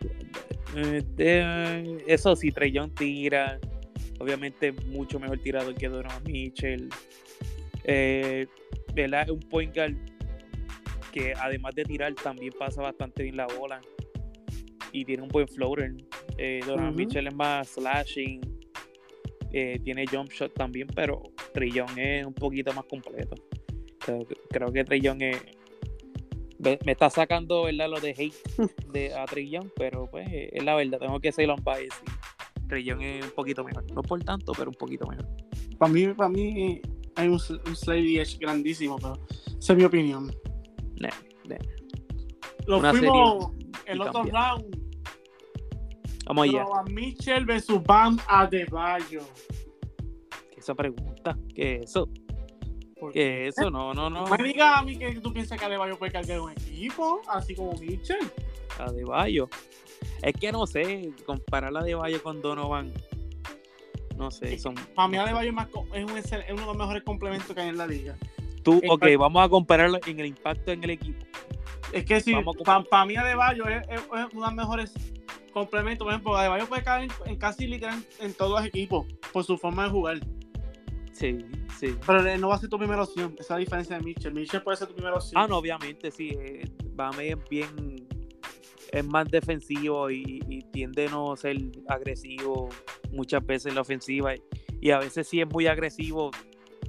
eh, 0.75 1.03
eh, 1.17 2.03
eso 2.07 2.35
sí, 2.35 2.51
Trey 2.51 2.71
Young 2.71 2.93
tira. 2.93 3.59
Obviamente 4.19 4.71
mucho 4.71 5.19
mejor 5.19 5.37
tirador 5.39 5.73
que 5.75 5.87
Donovan 5.87 6.23
Mitchell. 6.23 6.89
Eh, 7.85 8.47
¿verdad? 9.03 9.23
Es 9.23 9.29
un 9.31 9.39
point 9.39 9.73
guard 9.75 9.95
que 11.11 11.33
además 11.39 11.73
de 11.75 11.83
tirar 11.83 12.13
también 12.15 12.53
pasa 12.57 12.81
bastante 12.81 13.23
bien 13.23 13.37
la 13.37 13.47
bola. 13.47 13.81
Y 14.91 15.03
tiene 15.05 15.23
un 15.23 15.29
buen 15.29 15.47
floater. 15.47 15.93
Eh, 16.37 16.59
Donovan. 16.65 16.95
Mitchell 16.95 17.27
es 17.27 17.33
más 17.35 17.67
slashing. 17.69 18.41
eh, 19.53 19.79
tiene 19.83 20.05
jump 20.05 20.29
shot 20.29 20.53
también, 20.53 20.87
pero 20.93 21.23
Young 21.55 21.97
es 21.97 22.25
un 22.25 22.33
poquito 22.33 22.73
más 22.73 22.83
completo. 22.85 23.35
Creo, 23.99 24.25
que- 24.27 24.35
creo 24.49 24.71
que 24.73 24.99
Young 25.01 25.21
es, 25.23 25.41
me 26.59 26.91
está 26.91 27.09
sacando 27.09 27.63
¿verdad? 27.63 27.89
lo 27.89 27.99
de 28.01 28.09
hate 28.11 28.33
de 28.93 29.13
a 29.13 29.25
Young, 29.25 29.69
pero 29.77 30.05
pues 30.11 30.27
es 30.31 30.63
la 30.63 30.75
verdad, 30.75 30.99
tengo 30.99 31.19
que 31.19 31.31
ser 31.31 31.49
on 31.49 31.63
bias. 31.63 31.93
Young 32.83 33.01
es 33.01 33.23
un 33.25 33.31
poquito 33.31 33.63
mejor, 33.63 33.89
no 33.93 34.01
por 34.01 34.21
tanto, 34.23 34.51
pero 34.57 34.69
un 34.69 34.75
poquito 34.75 35.07
mejor. 35.07 35.25
Para 35.77 35.91
mí, 35.93 36.07
para 36.09 36.29
mí 36.29 36.81
hay 37.17 37.27
un, 37.27 37.33
un 37.33 37.75
Slade 37.75 38.21
Edge 38.21 38.37
grandísimo, 38.39 38.97
pero 38.97 39.19
esa 39.59 39.73
es 39.73 39.77
mi 39.77 39.83
opinión. 39.83 40.33
Nah, 40.99 41.09
nah. 41.45 41.57
Lo 42.67 42.77
Una 42.79 42.93
fuimos 42.93 43.51
el 43.85 44.01
otro 44.01 44.23
round. 44.23 44.87
Vamos 46.27 46.43
allá. 46.43 46.63
Donovan 46.63 46.93
Mitchell 46.93 47.45
versus 47.45 47.81
Bam 47.83 48.19
Adebayo. 48.27 49.21
¿Qué 50.51 50.59
esa 50.59 50.75
pregunta? 50.75 51.37
¿Qué 51.55 51.77
es 51.77 51.89
eso? 51.89 52.09
¿Por 52.99 53.13
¿Qué 53.13 53.47
es 53.47 53.57
eso? 53.57 53.71
No, 53.71 53.93
no, 53.93 54.09
no. 54.09 54.25
Me 54.27 54.43
digas 54.43 54.77
a 54.77 54.83
mí 54.83 54.97
que 54.97 55.15
tú 55.19 55.33
piensas 55.33 55.57
que 55.57 55.65
Adebayo 55.65 55.97
puede 55.97 56.11
cargar 56.11 56.39
un 56.39 56.51
equipo, 56.51 57.21
así 57.29 57.55
como 57.55 57.73
Mitchell. 57.73 58.19
A 58.77 58.91
De 58.91 59.03
Bayo. 59.03 59.49
Es 60.21 60.33
que 60.33 60.51
no 60.51 60.67
sé, 60.67 61.11
comparar 61.25 61.71
la 61.71 61.83
De 61.83 61.95
Bayo 61.95 62.21
con 62.21 62.41
Donovan. 62.41 62.93
No 64.17 64.31
sé, 64.31 64.57
son. 64.57 64.75
Para 64.95 65.07
mí 65.07 65.17
Adebayo 65.17 65.51
es, 65.93 66.03
un 66.03 66.17
es 66.17 66.31
uno 66.49 66.61
de 66.61 66.65
los 66.65 66.77
mejores 66.77 67.03
complementos 67.03 67.53
que 67.53 67.61
hay 67.61 67.69
en 67.69 67.77
la 67.77 67.85
liga. 67.85 68.17
Tú, 68.63 68.81
ok, 68.89 69.05
vamos 69.17 69.45
a 69.45 69.47
compararlo 69.47 69.99
en 70.05 70.19
el 70.19 70.25
impacto 70.25 70.71
en 70.71 70.83
el 70.83 70.89
equipo. 70.89 71.25
Es 71.93 72.03
que 72.03 72.15
a 72.15 72.83
para 72.83 73.05
mí 73.05 73.15
Adebayo 73.15 73.67
es, 73.67 73.87
es, 73.87 74.01
es 74.01 74.07
uno 74.09 74.25
de 74.25 74.35
los 74.41 74.53
mejores 74.53 74.93
complementos. 75.53 76.03
Por 76.03 76.13
ejemplo, 76.13 76.35
Adebayo 76.35 76.67
puede 76.67 76.83
caer 76.83 77.03
en, 77.03 77.31
en 77.31 77.35
casi 77.37 77.67
literal 77.67 78.03
en 78.19 78.33
todos 78.33 78.59
los 78.59 78.65
equipos 78.65 79.05
por 79.31 79.43
su 79.43 79.57
forma 79.57 79.85
de 79.85 79.89
jugar. 79.91 80.19
Sí, 81.13 81.37
sí. 81.79 81.95
Pero 82.05 82.37
no 82.37 82.49
va 82.49 82.55
a 82.55 82.59
ser 82.59 82.69
tu 82.69 82.77
primera 82.77 83.03
opción. 83.03 83.33
Esa 83.35 83.43
es 83.43 83.49
la 83.49 83.57
diferencia 83.57 83.97
de 83.97 84.03
Mitchell. 84.03 84.33
Mitchell 84.33 84.61
puede 84.61 84.77
ser 84.77 84.87
tu 84.87 84.95
primera 84.95 85.15
opción. 85.15 85.41
Ah, 85.41 85.47
no, 85.47 85.57
obviamente, 85.57 86.11
sí. 86.11 86.29
Eh, 86.29 86.69
Bame 86.93 87.29
es 87.29 87.37
bien. 87.49 88.07
Es 88.91 89.05
más 89.05 89.27
defensivo 89.29 90.09
y, 90.09 90.41
y 90.47 90.61
tiende 90.71 91.07
a 91.07 91.09
no 91.09 91.35
ser 91.35 91.57
agresivo 91.87 92.69
muchas 93.11 93.45
veces 93.45 93.67
en 93.67 93.75
la 93.75 93.81
ofensiva. 93.81 94.35
Y, 94.35 94.41
y 94.81 94.91
a 94.91 94.99
veces 94.99 95.27
sí 95.27 95.41
es 95.41 95.47
muy 95.47 95.67
agresivo, 95.67 96.31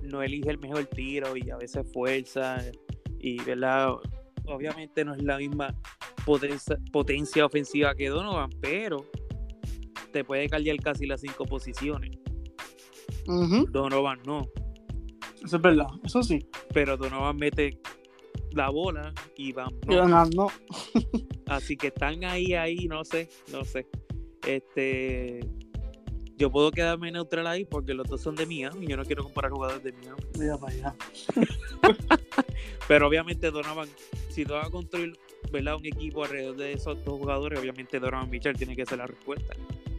no 0.02 0.22
elige 0.22 0.50
el 0.50 0.58
mejor 0.58 0.84
tiro 0.86 1.36
y 1.36 1.50
a 1.50 1.56
veces 1.56 1.86
fuerza 1.92 2.58
y 3.18 3.42
verdad 3.42 3.90
obviamente 4.46 5.04
no 5.04 5.14
es 5.14 5.22
la 5.22 5.38
misma 5.38 5.74
potencia, 6.24 6.78
potencia 6.92 7.44
ofensiva 7.44 7.94
que 7.94 8.08
Donovan 8.08 8.50
pero 8.60 9.04
te 10.12 10.24
puede 10.24 10.48
callar 10.48 10.76
casi 10.76 11.06
las 11.06 11.20
cinco 11.20 11.44
posiciones 11.44 12.16
Donovan 13.70 14.20
no 14.24 14.46
Eso 15.44 15.56
es 15.56 15.62
verdad, 15.62 15.88
eso 16.04 16.22
sí. 16.22 16.46
pero 16.72 16.96
Donovan 16.96 17.36
mete 17.36 17.78
la 18.52 18.70
bola 18.70 19.12
y. 19.36 19.52
Bam 19.52 19.70
no. 20.34 20.48
Así 21.46 21.76
que 21.76 21.88
están 21.88 22.24
ahí, 22.24 22.54
ahí, 22.54 22.86
no 22.88 23.04
sé, 23.04 23.28
no 23.52 23.64
sé. 23.64 23.86
Este, 24.46 25.40
yo 26.38 26.50
puedo 26.50 26.70
quedarme 26.70 27.10
neutral 27.10 27.46
ahí 27.46 27.64
porque 27.64 27.92
los 27.94 28.06
dos 28.08 28.20
son 28.22 28.34
de 28.36 28.46
Miami. 28.46 28.86
Yo 28.86 28.96
no 28.96 29.04
quiero 29.04 29.24
comparar 29.24 29.50
jugadores 29.50 29.82
de 29.82 29.92
Miami. 29.92 30.22
Mira 30.38 30.56
para 30.56 30.72
allá. 30.72 30.94
Pero 32.88 33.06
obviamente 33.08 33.50
Donovan, 33.50 33.88
si 34.30 34.44
tú 34.44 34.54
vas 34.54 34.68
a 34.68 34.70
construir 34.70 35.18
¿verdad? 35.52 35.76
un 35.76 35.84
equipo 35.86 36.24
alrededor 36.24 36.56
de 36.56 36.72
esos 36.72 37.04
dos 37.04 37.18
jugadores, 37.18 37.58
obviamente 37.58 37.98
Donovan 38.00 38.30
Mitchell 38.30 38.56
tiene 38.56 38.74
que 38.76 38.86
ser 38.86 38.98
la 38.98 39.06
respuesta. 39.06 39.54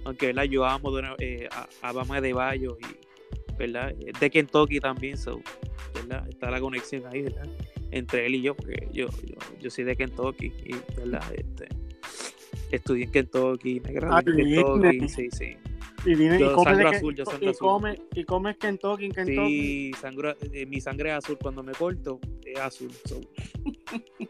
Aunque 0.05 0.27
¿verdad? 0.27 0.43
yo 0.45 0.65
amo 0.65 0.89
Donovan- 0.91 1.17
eh, 1.19 1.47
a, 1.51 1.67
a 1.81 1.91
Bama 1.91 2.21
de 2.21 2.33
Bayo 2.33 2.77
y 2.81 3.53
¿verdad? 3.57 3.93
de 3.93 4.29
Kentucky 4.29 4.79
también, 4.79 5.17
so, 5.17 5.41
¿verdad? 5.93 6.27
está 6.29 6.49
la 6.49 6.61
conexión 6.61 7.05
ahí 7.07 7.23
¿verdad? 7.23 7.47
entre 7.91 8.25
él 8.25 8.35
y 8.35 8.41
yo, 8.41 8.55
porque 8.55 8.87
yo, 8.93 9.07
yo, 9.25 9.35
yo 9.59 9.69
soy 9.69 9.83
de 9.83 9.95
Kentucky 9.97 10.53
y 10.63 10.75
¿verdad? 10.95 11.23
Este, 11.35 11.67
estudié 12.77 13.05
en 13.05 13.11
Kentucky, 13.11 13.79
me 13.79 13.91
gradué 13.93 14.15
Ah, 14.15 14.19
en 14.25 14.35
Kentucky, 14.53 14.89
bien. 14.97 15.09
sí, 15.09 15.29
sí. 15.31 15.57
Y, 16.05 16.15
viene, 16.15 16.39
Yo 16.39 16.53
y 16.59 16.63
sangre 16.63 16.89
que- 16.89 16.95
azul, 16.95 17.15
yo 17.15 17.25
sangre 17.25 17.45
y 17.47 17.49
azul. 17.49 17.67
come, 17.67 17.95
y 18.15 18.23
comes 18.23 18.57
Kentucky 18.57 19.05
en 19.05 19.11
Kentucky. 19.11 19.47
Sí, 19.47 19.91
sangre- 19.99 20.35
eh, 20.53 20.65
mi 20.65 20.79
sangre 20.79 21.09
es 21.09 21.15
azul 21.17 21.37
cuando 21.41 21.61
me 21.63 21.73
corto, 21.73 22.19
es 22.45 22.59
azul. 22.59 22.91
so, 23.05 23.19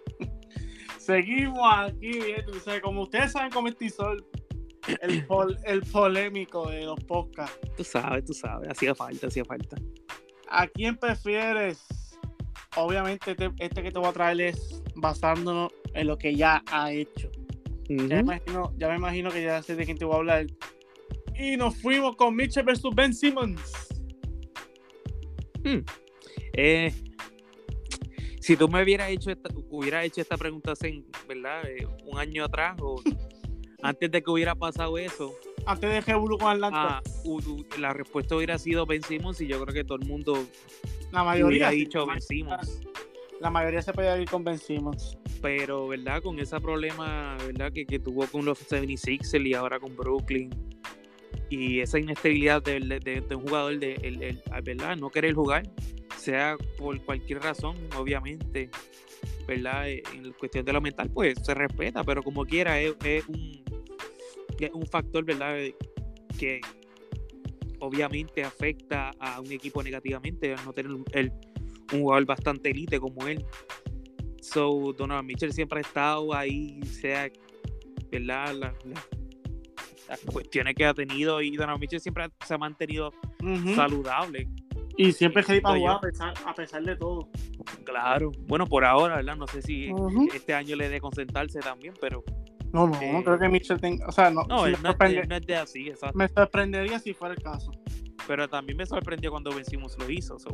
Seguimos 1.00 1.60
aquí, 1.74 2.12
bien, 2.12 2.46
tú 2.46 2.60
sabes, 2.60 2.82
como 2.82 3.04
ustedes 3.04 3.32
saben 3.32 3.52
como 3.52 3.68
sol, 3.96 4.26
el, 5.02 5.26
pol- 5.26 5.58
el 5.66 5.82
polémico 5.82 6.70
de 6.70 6.84
los 6.86 7.04
podcasts. 7.04 7.58
Tú 7.78 7.84
sabes, 7.84 8.26
tú 8.26 8.34
sabes, 8.34 8.70
hacía 8.70 8.94
falta, 8.96 9.28
hacía 9.28 9.44
falta. 9.46 9.78
¿A 10.50 10.68
quién 10.68 10.98
prefieres? 10.98 11.80
Obviamente 12.76 13.36
este 13.60 13.82
que 13.84 13.92
te 13.92 14.00
voy 14.00 14.08
a 14.08 14.14
traer 14.14 14.42
es 14.42 14.84
basándonos 14.96 15.72
en 15.94 16.08
lo 16.08 16.18
que 16.18 16.36
ya 16.36 16.64
ha 16.72 16.92
hecho. 16.92 17.32
Ya, 17.90 17.96
me 17.96 18.20
imagino, 18.20 18.74
ya 18.78 18.88
me 18.90 18.96
imagino 18.98 19.32
que 19.32 19.44
ya 19.44 19.62
sé 19.64 19.76
de 19.76 19.84
quién 19.86 19.98
te 19.98 20.06
voy 20.06 20.16
a 20.16 20.18
hablar. 20.20 20.46
Y 21.38 21.58
nos 21.58 21.76
fuimos 21.82 22.16
con 22.16 22.36
Mitchell 22.36 22.64
versus 22.64 22.94
Ben 22.94 23.14
Simmons. 23.14 23.62
Eh, 26.54 26.94
si 28.40 28.56
tú 28.58 28.68
me 28.68 28.84
hubieras 28.84 29.10
hecho 29.10 29.32
esta, 29.32 29.50
hubieras 29.70 30.06
hecho 30.06 30.22
esta 30.22 30.38
pregunta 30.38 30.72
hace, 30.74 31.04
¿verdad? 31.28 31.64
Eh, 31.70 31.88
un 32.06 32.18
año 32.18 32.44
atrás 32.46 32.76
o 32.82 33.02
antes 33.82 34.12
de 34.12 34.22
que 34.24 34.32
hubiera 34.32 34.56
pasado 34.56 34.98
eso, 34.98 35.34
Antes 35.66 35.90
de 35.90 36.02
Revolution 36.02 36.40
con 36.40 36.52
Atlanta. 36.52 36.98
ah, 36.98 37.02
u- 37.26 37.38
u- 37.40 37.66
la 37.80 37.94
respuesta 37.94 38.36
hubiera 38.36 38.58
sido 38.58 38.86
Ben 38.86 39.04
Simmons 39.04 39.40
y 39.42 39.48
yo 39.48 39.62
creo 39.64 39.74
que 39.74 39.84
todo 39.84 39.98
el 40.02 40.08
mundo 40.08 40.34
la 41.12 41.22
hubiera 41.22 41.24
mayoría. 41.24 41.70
sí, 41.72 41.76
dicho 41.78 42.06
Ben 42.08 42.22
Simmons. 42.22 42.82
La 43.42 43.50
mayoría 43.50 43.82
se 43.82 43.94
podía 43.94 44.18
ir 44.20 44.30
con 44.30 44.44
Ben 44.44 44.58
Simmons. 44.58 45.18
Pero, 45.42 45.88
¿verdad? 45.88 46.22
Con 46.22 46.40
ese 46.40 46.60
problema, 46.60 47.38
¿verdad? 47.46 47.72
Que, 47.72 47.86
que 47.86 48.00
tuvo 48.00 48.26
con 48.28 48.44
los 48.46 48.60
76ers 48.70 49.46
y 49.48 49.54
ahora 49.54 49.80
con 49.80 49.96
Brooklyn. 49.96 50.50
Y 51.50 51.80
esa 51.80 51.98
inestabilidad 52.00 52.62
de, 52.62 52.80
de- 52.80 53.22
de- 53.22 53.36
un 53.36 53.48
jugador, 53.48 53.80
de, 53.80 53.94
el- 53.96 54.22
el- 54.22 54.42
¿verdad? 54.64 54.98
No 54.98 55.10
querer 55.10 55.34
jugar, 55.34 55.64
sea 56.18 56.58
por 56.78 57.00
cualquier 57.06 57.40
razón, 57.42 57.76
obviamente, 57.98 58.70
¿verdad? 59.48 59.90
Eh, 59.90 60.04
En 60.14 60.32
cuestión 60.34 60.66
de 60.66 60.74
lo 60.74 60.82
mental, 60.82 61.10
pues 61.10 61.36
se 61.42 61.54
respeta, 61.54 62.04
pero 62.04 62.22
como 62.22 62.46
quiera, 62.46 62.80
es, 62.80 62.94
es 63.04 63.26
un, 63.28 63.64
es 64.60 64.72
un 64.74 64.86
factor, 64.86 65.24
¿verdad? 65.24 65.60
Eh, 65.60 65.76
Que 66.38 66.62
obviamente 67.80 68.44
afecta 68.44 69.12
a 69.20 69.40
un 69.40 69.52
equipo 69.52 69.82
negativamente 69.82 70.54
no 70.66 70.74
tener 70.74 70.92
el- 71.14 71.32
un 71.94 72.02
jugador 72.02 72.26
bastante 72.26 72.70
elite 72.72 73.00
como 73.00 73.28
él. 73.28 73.44
So, 74.42 74.94
Donovan 74.98 75.26
Mitchell 75.26 75.54
siempre 75.54 75.80
ha 75.80 75.82
estado 75.82 76.34
ahí, 76.34 76.82
sea, 76.84 77.30
¿verdad? 78.12 78.54
La- 78.54 78.74
la- 78.86 79.06
las 80.08 80.20
cuestiones 80.22 80.74
que 80.76 80.86
ha 80.86 80.94
tenido 80.94 81.42
y 81.42 81.56
Donovan 81.56 81.80
Mitchell 81.80 82.00
siempre 82.00 82.24
ha- 82.24 82.46
se 82.46 82.54
ha 82.54 82.58
mantenido 82.58 83.14
saludable. 83.76 84.48
Y 84.98 85.12
siempre 85.14 85.44
ready 85.44 85.62
para 85.62 85.78
jugar 85.78 85.96
a 85.96 86.02
pesar, 86.02 86.34
a 86.46 86.54
pesar 86.54 86.84
de 86.84 86.96
todo. 86.96 87.30
Claro. 87.86 88.32
Bueno, 88.48 88.66
por 88.66 88.84
ahora, 88.84 89.16
¿verdad? 89.18 89.38
No 89.38 89.48
sé 89.48 89.62
si 89.62 89.92
este 90.34 90.54
año 90.54 90.76
le 90.76 90.90
dé 90.90 91.00
concentrarse 91.00 91.60
también, 91.60 91.94
pero 92.02 92.24
No, 92.72 92.86
no, 92.86 93.02
Eh, 93.02 93.12
no 93.14 93.24
creo 93.24 93.40
que 93.40 93.50
Mitchell 93.50 93.80
tenga. 93.80 94.06
O 94.08 94.12
sea, 94.12 94.30
no, 94.30 94.44
no, 94.44 94.68
él 94.68 94.74
es 94.76 94.82
no 94.84 94.92
es 95.36 95.46
de 95.48 95.56
así, 95.56 95.88
exacto. 95.88 96.16
me 96.18 96.28
sorprendería 96.28 97.00
si 97.00 97.14
fuera 97.16 97.34
el 97.34 97.42
caso. 97.42 97.72
Pero 98.28 98.48
también 98.48 98.78
me 98.78 98.86
sorprendió 98.86 99.32
cuando 99.32 99.50
vencimos 99.52 99.98
lo 99.98 100.08
hizo. 100.10 100.38
so. 100.38 100.50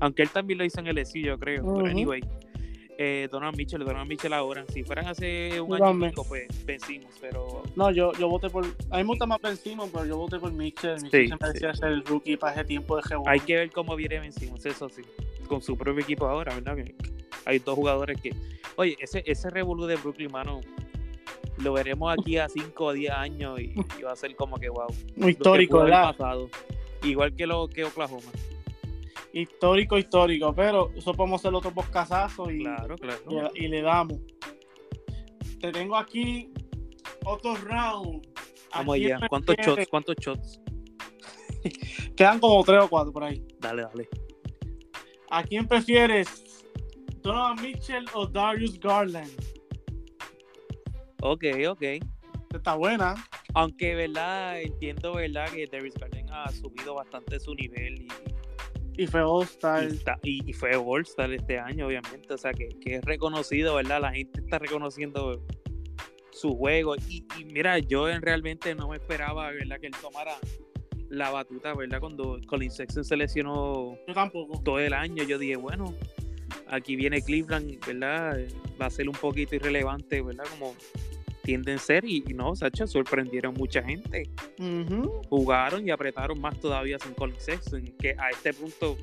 Aunque 0.00 0.22
él 0.22 0.30
también 0.30 0.58
lo 0.58 0.64
hizo 0.64 0.80
en 0.80 0.86
el 0.88 0.98
SU, 0.98 1.18
yo 1.20 1.38
creo. 1.38 1.62
Ujú. 1.64 1.76
Pero 1.76 1.86
anyway, 1.90 2.20
eh, 2.98 3.28
Donovan 3.30 3.54
Mitchell, 3.56 3.80
Donovan 3.80 4.08
Mitchell 4.08 4.32
ahora. 4.32 4.64
Si 4.72 4.82
fueran 4.82 5.06
hace 5.06 5.60
un 5.60 5.74
año 5.74 6.06
y 6.06 6.08
pico, 6.10 6.24
pues 6.26 6.48
vencimos. 6.66 7.14
Pero 7.20 7.62
No, 7.76 7.90
yo, 7.90 8.12
yo 8.14 8.28
voté 8.28 8.50
por. 8.50 8.64
A 8.90 8.96
mí 8.96 9.02
me 9.02 9.08
gusta 9.08 9.26
más 9.26 9.40
Ben 9.40 9.56
Simmons, 9.56 9.90
pero 9.92 10.06
yo 10.06 10.16
voté 10.16 10.38
por 10.38 10.52
Mitchell. 10.52 10.94
Mitchell 11.02 11.26
Sí, 11.26 11.28
se 11.28 11.36
merecía 11.40 11.72
sí. 11.74 11.78
ser 11.80 11.88
el 11.92 12.04
rookie 12.04 12.36
para 12.36 12.54
ese 12.54 12.64
tiempo 12.64 12.96
de 12.96 13.02
G1. 13.02 13.22
hay 13.26 13.40
que 13.40 13.56
ver 13.56 13.70
cómo 13.70 13.94
viene 13.96 14.18
vencimos, 14.20 14.64
eso 14.66 14.88
sí. 14.88 15.02
Con 15.48 15.62
su 15.62 15.76
propio 15.76 16.02
equipo 16.02 16.26
ahora, 16.26 16.54
¿verdad? 16.54 16.76
Que 16.76 16.94
hay 17.44 17.58
dos 17.58 17.74
jugadores 17.74 18.20
que. 18.20 18.34
Oye, 18.76 18.96
ese, 19.00 19.22
ese 19.26 19.50
revolú 19.50 19.86
de 19.86 19.96
Brooklyn, 19.96 20.30
mano. 20.32 20.60
Lo 21.58 21.74
veremos 21.74 22.10
aquí 22.18 22.38
a 22.38 22.48
5 22.48 22.84
o 22.84 22.92
10 22.94 23.12
años 23.12 23.60
y, 23.60 23.74
y 23.98 24.02
va 24.02 24.12
a 24.12 24.16
ser 24.16 24.34
como 24.34 24.56
que 24.56 24.70
wow. 24.70 24.86
Histórico, 25.28 25.80
¿verdad? 25.80 26.16
pasado. 26.16 26.48
Igual 27.02 27.34
que 27.36 27.46
lo 27.46 27.68
que 27.68 27.84
Oklahoma. 27.84 28.30
Histórico, 29.32 29.96
histórico. 29.98 30.54
Pero 30.54 30.90
eso 30.96 31.12
podemos 31.14 31.40
hacer 31.40 31.54
otro 31.54 31.72
poscasazo 31.72 32.50
y, 32.50 32.62
Claro, 32.62 32.96
claro. 32.96 33.50
y, 33.54 33.64
y 33.64 33.68
le 33.68 33.82
damos. 33.82 34.18
Te 35.60 35.70
tengo 35.72 35.96
aquí 35.96 36.52
otro 37.24 37.54
round. 37.56 38.26
Vamos 38.74 38.94
¿A 38.94 38.98
quién 38.98 39.16
allá. 39.16 39.28
¿Cuántos 39.28 39.56
shots? 39.56 39.88
¿Cuántos 39.88 40.16
shots? 40.16 40.60
Quedan 42.16 42.38
como 42.40 42.62
tres 42.64 42.80
o 42.82 42.88
cuatro 42.88 43.12
por 43.12 43.24
ahí. 43.24 43.44
Dale, 43.58 43.82
dale. 43.82 44.08
¿A 45.30 45.42
quién 45.42 45.66
prefieres? 45.68 46.64
¿Donovan 47.22 47.60
Mitchell 47.62 48.06
o 48.14 48.26
Darius 48.26 48.80
Garland? 48.80 49.30
Ok, 51.22 51.44
ok. 51.68 51.82
Está 52.54 52.74
buena. 52.74 53.14
Aunque, 53.54 53.94
¿verdad? 53.94 54.60
Entiendo, 54.60 55.14
¿verdad? 55.14 55.50
Que 55.50 55.66
Darius 55.66 55.94
Garland 55.94 56.30
ha 56.32 56.48
subido 56.50 56.94
bastante 56.94 57.38
su 57.38 57.54
nivel 57.54 58.02
y, 58.02 58.08
Y 58.96 59.06
fue 59.06 59.22
All-Star. 59.22 59.84
y, 59.84 59.86
está- 59.96 60.18
y- 60.22 60.50
y 60.50 60.52
fue 60.52 60.74
All-Star 60.76 61.32
este 61.32 61.58
año, 61.58 61.86
obviamente. 61.86 62.32
O 62.34 62.38
sea, 62.38 62.52
que, 62.52 62.68
que 62.80 62.96
es 62.96 63.04
reconocido, 63.04 63.74
¿verdad? 63.76 64.00
La 64.00 64.12
gente 64.12 64.40
está 64.40 64.58
reconociendo 64.58 65.42
su 66.32 66.54
juego. 66.56 66.96
Y, 67.08 67.24
y 67.38 67.44
mira, 67.44 67.78
yo 67.78 68.08
en- 68.08 68.20
realmente 68.22 68.74
no 68.74 68.88
me 68.88 68.96
esperaba, 68.96 69.50
¿verdad? 69.50 69.78
Que 69.80 69.86
él 69.88 69.94
tomara 70.00 70.32
la 71.08 71.30
batuta, 71.30 71.74
¿verdad? 71.74 72.00
Cuando 72.00 72.38
Colin 72.46 72.70
Sexton 72.70 73.04
se 73.04 73.16
lesionó 73.16 73.96
Yo 74.06 74.14
tampoco. 74.14 74.62
todo 74.62 74.78
el 74.78 74.92
año, 74.92 75.24
yo 75.24 75.38
dije, 75.38 75.56
bueno, 75.56 75.94
aquí 76.68 76.94
viene 76.96 77.20
Cleveland, 77.22 77.84
¿verdad? 77.86 78.38
Va 78.80 78.86
a 78.86 78.90
ser 78.90 79.08
un 79.08 79.14
poquito 79.16 79.56
irrelevante, 79.56 80.22
¿verdad? 80.22 80.44
Como 80.50 80.74
tienden 81.42 81.76
a 81.76 81.78
ser. 81.78 82.04
Y, 82.04 82.24
y 82.26 82.34
no, 82.34 82.54
Sacha, 82.54 82.86
sorprendieron 82.86 83.54
mucha 83.54 83.82
gente 83.82 84.24
jugaron 85.28 85.86
y 85.86 85.90
apretaron 85.90 86.40
más 86.40 86.58
todavía 86.60 86.98
sin 86.98 87.14
Colin 87.14 87.38
Sexton, 87.40 87.84
que 87.98 88.10
a 88.18 88.30
este 88.30 88.52
punto 88.52 88.96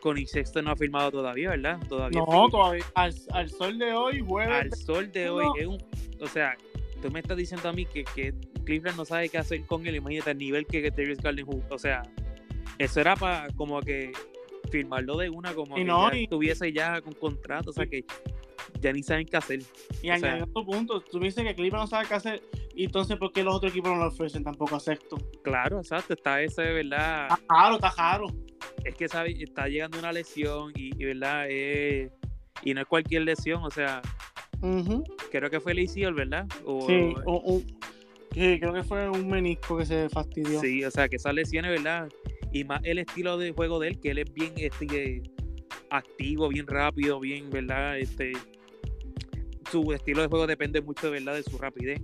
Colin 0.00 0.26
Sexton 0.26 0.64
no 0.66 0.70
ha 0.72 0.76
firmado 0.76 1.10
todavía, 1.10 1.50
¿verdad? 1.50 1.78
Todavía 1.88 2.18
No, 2.20 2.26
firma. 2.26 2.48
todavía. 2.50 2.84
Al, 2.94 3.14
al 3.32 3.50
sol 3.50 3.78
de 3.78 3.92
hoy, 3.92 4.20
jueves. 4.20 4.72
al 4.72 4.72
sol 4.78 5.12
de 5.12 5.30
hoy 5.30 5.46
es 5.58 5.66
un, 5.66 5.78
o 6.20 6.26
sea, 6.26 6.56
tú 7.02 7.10
me 7.10 7.20
estás 7.20 7.36
diciendo 7.36 7.68
a 7.68 7.72
mí 7.72 7.86
que, 7.86 8.04
que 8.04 8.34
Cleveland 8.64 8.96
no 8.98 9.04
sabe 9.04 9.28
qué 9.28 9.38
hacer 9.38 9.64
con 9.66 9.86
él, 9.86 9.96
imagínate 9.96 10.30
el 10.32 10.38
nivel 10.38 10.66
que 10.66 10.90
Darius 10.90 11.18
Garland 11.18 11.46
jugó, 11.46 11.62
o 11.70 11.78
sea, 11.78 12.02
eso 12.78 13.00
era 13.00 13.14
para 13.16 13.48
como 13.56 13.80
que 13.80 14.12
firmarlo 14.70 15.16
de 15.18 15.28
una 15.30 15.54
como 15.54 15.76
Y 15.76 15.80
que 15.80 15.84
no, 15.86 16.10
ya 16.10 16.16
y- 16.18 16.24
estuviese 16.24 16.72
ya 16.72 17.00
con 17.00 17.12
contrato, 17.14 17.70
o 17.70 17.72
sea 17.72 17.86
que 17.86 18.04
ya 18.84 18.92
ni 18.92 19.02
saben 19.02 19.26
qué 19.26 19.36
hacer. 19.36 19.60
Y 20.02 20.10
O 20.10 20.12
añadiendo 20.12 20.46
tu 20.52 20.64
punto, 20.64 21.00
tú 21.00 21.18
me 21.18 21.26
dices 21.26 21.42
que 21.42 21.54
Cleveland 21.54 21.84
no 21.84 21.86
sabe 21.86 22.06
qué 22.06 22.14
hacer. 22.14 22.42
Y 22.76 22.84
entonces, 22.84 23.16
¿por 23.16 23.32
qué 23.32 23.42
los 23.42 23.54
otros 23.54 23.72
equipos 23.72 23.90
no 23.92 23.98
lo 23.98 24.08
ofrecen 24.08 24.44
tampoco 24.44 24.76
a 24.76 24.80
Sexto? 24.80 25.16
Claro, 25.42 25.78
exacto, 25.78 26.12
está 26.14 26.42
ese, 26.42 26.62
¿verdad? 26.62 27.28
Está 27.30 27.40
caro, 27.48 27.74
está 27.76 27.90
caro. 27.94 28.26
es 28.84 28.94
que 28.94 29.08
sabe, 29.08 29.34
está 29.42 29.66
llegando 29.68 29.98
una 29.98 30.12
lesión 30.12 30.72
y, 30.76 30.90
y, 31.00 31.04
verdad 31.06 31.46
Eh, 31.48 32.10
y 32.62 32.74
no 32.74 32.80
es 32.82 32.86
cualquier 32.86 33.22
lesión, 33.22 33.62
o 33.64 33.70
sea, 33.70 34.02
creo 35.30 35.50
que 35.50 35.60
fue 35.60 35.72
el 35.72 35.78
ACL, 35.80 36.12
¿verdad? 36.14 36.46
O, 36.64 36.86
Sí, 36.86 37.14
o- 37.26 37.42
o- 37.56 37.62
sí, 38.32 38.58
creo 38.60 38.72
que 38.72 38.82
fue 38.82 39.08
un 39.08 39.28
menisco 39.28 39.76
que 39.78 39.86
se 39.86 40.08
fastidió. 40.08 40.60
sí, 40.60 40.84
o 40.84 40.90
sea, 40.90 41.08
que 41.08 41.16
esas 41.16 41.34
lesiones, 41.34 41.70
¿verdad? 41.70 42.08
y 42.52 42.62
más 42.64 42.80
el 42.84 42.98
estilo 42.98 43.36
de 43.36 43.50
juego 43.52 43.80
de 43.80 43.88
él, 43.88 44.00
que 44.00 44.10
él 44.10 44.18
es 44.18 44.32
bien 44.32 44.52
este, 44.56 45.22
activo, 45.90 46.48
bien 46.48 46.66
rápido, 46.68 47.18
bien, 47.18 47.50
¿verdad? 47.50 47.98
Este, 47.98 48.32
su 49.70 49.92
estilo 49.92 50.22
de 50.22 50.28
juego 50.28 50.46
depende 50.46 50.80
mucho, 50.80 51.10
¿verdad? 51.10 51.34
De 51.34 51.42
su 51.42 51.58
rapidez 51.58 52.00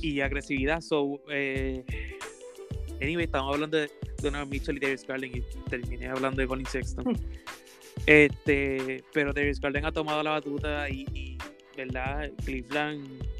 y 0.00 0.20
agresividad. 0.20 0.80
So, 0.80 1.20
eh, 1.30 1.84
anyway, 3.00 3.24
estamos 3.24 3.54
hablando 3.54 3.78
de 3.78 3.90
Donovan 4.20 4.48
Mitchell 4.48 4.76
y 4.76 4.80
Darius 4.80 5.06
Garland 5.06 5.36
y 5.36 5.42
terminé 5.70 6.08
hablando 6.08 6.40
de 6.40 6.48
Colin 6.48 6.66
Sexton. 6.66 7.04
Hmm. 7.04 7.16
este, 8.06 9.04
pero 9.12 9.32
Darius 9.32 9.60
Garland 9.60 9.86
ha 9.86 9.92
tomado 9.92 10.22
la 10.22 10.32
batuta 10.32 10.88
y, 10.88 11.06
y 11.14 11.38
¿verdad? 11.76 12.30
Cleveland 12.44 13.31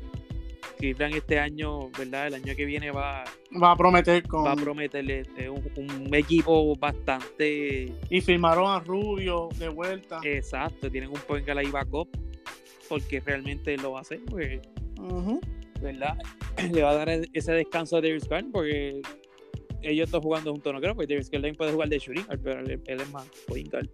Cleveland 0.82 1.14
este 1.14 1.38
año, 1.38 1.90
¿verdad? 1.96 2.26
El 2.26 2.34
año 2.34 2.56
que 2.56 2.64
viene 2.64 2.90
va, 2.90 3.22
va 3.62 3.70
a 3.70 3.76
prometer 3.76 4.26
con. 4.26 4.44
Va 4.44 4.52
a 4.52 4.56
prometerle 4.56 5.20
este, 5.20 5.48
un, 5.48 6.12
equipo 6.12 6.74
bastante. 6.74 7.92
Y 8.10 8.20
firmaron 8.20 8.68
a 8.68 8.80
Rubio 8.80 9.48
de 9.58 9.68
vuelta. 9.68 10.18
Exacto, 10.24 10.90
tienen 10.90 11.10
un 11.10 11.20
point 11.20 11.46
la 11.46 11.62
backup 11.70 12.08
porque 12.88 13.20
realmente 13.20 13.76
lo 13.76 13.92
va 13.92 13.98
a 13.98 14.00
hacer, 14.02 14.20
pues, 14.26 14.60
¿verdad? 15.80 16.18
Le 16.72 16.82
va 16.82 16.90
a 16.90 16.94
dar 16.94 17.08
ese 17.08 17.52
descanso 17.52 17.96
a 17.96 18.00
Davis 18.00 18.28
Garland 18.28 18.52
porque 18.52 19.00
ellos 19.82 20.06
están 20.08 20.20
jugando 20.20 20.50
juntos, 20.50 20.74
no 20.74 20.80
creo, 20.80 20.96
porque 20.96 21.14
Davis 21.14 21.30
Garland 21.30 21.56
puede 21.56 21.72
jugar 21.72 21.88
de 21.88 21.98
shooting, 22.00 22.26
pero 22.42 22.60
él, 22.60 22.82
es 22.86 23.12
más 23.12 23.30
point 23.46 23.70
guard. 23.70 23.88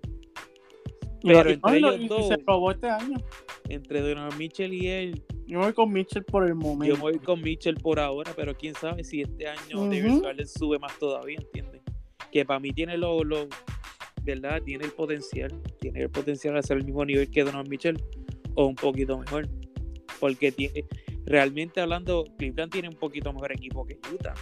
Pero 1.23 1.51
entre 1.51 1.77
ellos 1.77 2.09
dos, 2.09 2.29
se 2.29 2.39
probó 2.39 2.71
este 2.71 2.89
año. 2.89 3.19
Entre 3.69 4.01
Donovan 4.01 4.39
Mitchell 4.39 4.73
y 4.73 4.89
él, 4.89 5.23
yo 5.49 5.61
voy 5.61 5.73
con 5.73 5.91
Mitchell 5.91 6.25
por 6.25 6.47
el 6.47 6.55
momento. 6.55 6.95
Yo 6.95 7.01
voy 7.01 7.19
con 7.19 7.41
Mitchell 7.41 7.77
por 7.77 7.99
ahora, 7.99 8.33
pero 8.37 8.55
quién 8.55 8.75
sabe 8.75 9.03
si 9.03 9.23
este 9.23 9.49
año 9.49 9.83
uh 9.83 10.47
sube 10.47 10.79
más 10.79 10.97
todavía, 10.99 11.39
¿entiendes? 11.41 11.81
Que 12.31 12.45
para 12.45 12.61
mí 12.61 12.71
tiene 12.73 12.99
lo, 12.99 13.25
lo, 13.25 13.49
¿verdad? 14.25 14.61
Tiene 14.63 14.85
el 14.85 14.93
potencial, 14.93 15.51
tiene 15.81 16.03
el 16.03 16.11
potencial 16.11 16.55
de 16.55 16.63
ser 16.63 16.77
el 16.77 16.85
mismo 16.85 17.03
nivel 17.03 17.31
que 17.31 17.45
Donovan 17.45 17.67
Mitchell 17.67 17.99
o 18.55 18.67
un 18.67 18.75
poquito 18.75 19.19
mejor. 19.19 19.49
Porque 20.21 20.53
tiene, 20.53 20.85
realmente 21.25 21.81
hablando, 21.81 22.25
Cleveland 22.37 22.71
tiene 22.71 22.89
un 22.91 22.97
poquito 22.97 23.33
mejor 23.33 23.53
equipo 23.53 23.87
que 23.87 23.99
Utah. 24.13 24.35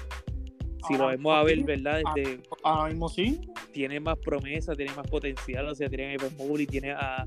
Si 0.88 0.96
lo 0.96 1.04
ah, 1.04 1.12
vemos 1.12 1.36
a 1.36 1.44
ver, 1.44 1.62
¿verdad? 1.62 2.00
Este, 2.16 2.40
ahora 2.64 2.90
mismo 2.90 3.08
sí. 3.08 3.40
Tiene 3.72 4.00
más 4.00 4.18
promesa, 4.18 4.75
tiene 4.75 4.92
más 4.94 5.08
potencial. 5.08 5.68
O 5.68 5.75
sea, 5.75 5.88
tiene 5.88 6.06
a 6.06 6.14
Evan 6.14 6.36
Mobley, 6.36 6.66
tiene 6.66 6.90
a, 6.90 7.25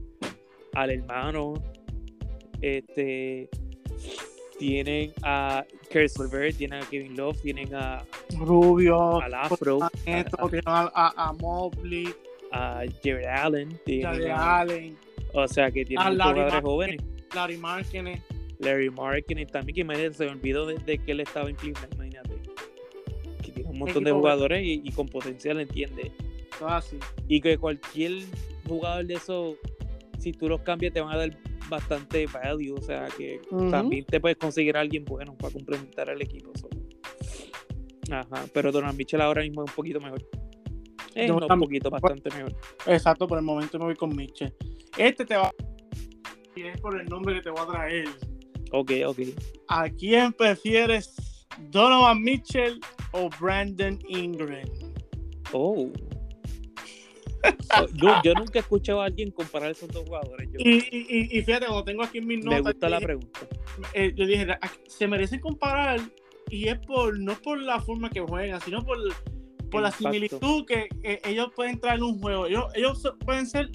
al 0.73 0.91
hermano. 0.91 1.53
Este, 2.61 3.49
tienen 4.59 5.13
a 5.23 5.65
Chris 5.89 6.19
Levert, 6.19 6.57
tienen 6.57 6.83
a 6.83 6.85
Kevin 6.85 7.15
Love, 7.15 7.41
tienen 7.41 7.73
a 7.73 8.05
Rubio, 8.37 9.19
al 9.21 9.33
Afro, 9.33 9.83
a, 9.83 9.89
tienen 9.89 10.27
a, 10.65 11.13
a, 11.15 11.33
Mobley, 11.33 12.13
a 12.51 12.83
Jared 13.03 13.25
Allen, 13.25 13.79
Jared 13.87 14.29
Allen. 14.29 14.97
O 15.33 15.47
sea 15.47 15.71
que 15.71 15.85
tienen 15.85 16.05
jugadores 16.11 16.53
jóvenes. 16.61 17.01
Larry 17.33 17.57
Markkinen. 17.57 18.21
Larry 18.59 18.89
Markkinen 18.89 19.47
también, 19.47 19.75
que 19.75 19.81
imagínate, 19.81 20.15
se 20.15 20.25
me 20.25 20.31
olvidó 20.31 20.65
de, 20.65 20.97
que 20.97 21.11
él 21.11 21.21
estaba 21.21 21.49
en 21.49 21.55
Cleveland, 21.55 21.93
imagínate. 21.93 22.41
Que 23.41 23.51
tiene 23.51 23.69
un 23.69 23.79
montón 23.79 24.03
de 24.03 24.11
jugadores 24.11 24.61
y, 24.63 24.91
con 24.91 25.07
potencial, 25.07 25.59
entiende. 25.59 26.11
Ah, 26.61 26.83
y 27.29 27.39
que 27.39 27.57
cualquier 27.57 28.23
jugador 28.67 29.05
de 29.05 29.13
esos, 29.13 29.55
si 30.19 30.31
tú 30.31 30.47
los 30.47 30.61
cambias, 30.61 30.93
te 30.93 31.01
van 31.01 31.13
a 31.13 31.17
dar 31.17 31.37
bastante 31.69 32.25
value, 32.27 32.73
o 32.73 32.81
sea 32.81 33.07
que 33.17 33.41
también 33.69 34.05
te 34.05 34.19
puedes 34.19 34.37
conseguir 34.37 34.75
a 34.77 34.81
alguien 34.81 35.05
bueno 35.05 35.35
para 35.37 35.53
complementar 35.53 36.09
al 36.09 36.21
equipo. 36.21 36.51
Ajá, 38.11 38.45
pero 38.53 38.71
Donald 38.71 38.97
Mitchell 38.97 39.21
ahora 39.21 39.41
mismo 39.41 39.63
es 39.63 39.71
un 39.71 39.75
poquito 39.75 39.99
mejor. 39.99 40.25
Es 41.15 41.29
un 41.29 41.59
poquito, 41.59 41.89
bastante 41.89 42.29
mejor. 42.31 42.55
Exacto, 42.85 43.27
por 43.27 43.37
el 43.37 43.43
momento 43.43 43.77
me 43.77 43.85
voy 43.85 43.95
con 43.95 44.15
Mitchell. 44.15 44.53
Este 44.97 45.25
te 45.25 45.35
va 45.35 45.51
y 46.55 46.63
es 46.63 46.81
por 46.81 46.99
el 46.99 47.07
nombre 47.07 47.35
que 47.35 47.41
te 47.41 47.49
voy 47.49 47.61
a 47.61 47.67
traer. 47.67 48.09
Ok, 48.71 48.91
ok. 49.05 49.19
¿A 49.67 49.89
quién 49.89 50.33
prefieres? 50.33 51.47
¿Donovan 51.71 52.21
Mitchell 52.21 52.79
o 53.11 53.29
Brandon 53.39 53.99
Ingram? 54.07 54.67
Oh. 55.51 55.91
Yo, 58.23 58.33
nunca 58.33 58.59
he 58.59 58.61
escuchado 58.61 59.01
a 59.01 59.05
alguien 59.05 59.31
comparar 59.31 59.71
esos 59.71 59.89
dos 59.89 60.03
jugadores. 60.05 60.49
y, 60.57 61.41
fíjate, 61.41 61.65
cuando 61.65 61.83
tengo 61.83 62.03
aquí 62.03 62.19
en 62.19 62.27
mis 62.27 62.43
notas. 62.43 62.63
Me 62.63 62.71
gusta 62.71 62.89
la 62.89 62.99
pregunta. 62.99 63.39
Eh, 63.93 64.13
yo 64.15 64.25
dije, 64.25 64.47
se 64.87 65.07
merecen 65.07 65.39
comparar 65.39 65.99
y 66.49 66.67
es 66.67 66.79
por 66.79 67.17
no 67.19 67.35
por 67.41 67.59
la 67.61 67.79
forma 67.79 68.09
que 68.09 68.19
juegan, 68.19 68.59
sino 68.61 68.83
por, 68.83 68.97
por 69.69 69.81
la 69.81 69.91
similitud 69.91 70.65
que 70.65 70.89
ellos 71.23 71.49
pueden 71.55 71.79
traer 71.79 71.97
en 71.97 72.03
un 72.03 72.19
juego. 72.19 72.47
Ellos, 72.47 72.65
ellos 72.75 73.13
pueden 73.25 73.45
ser 73.45 73.69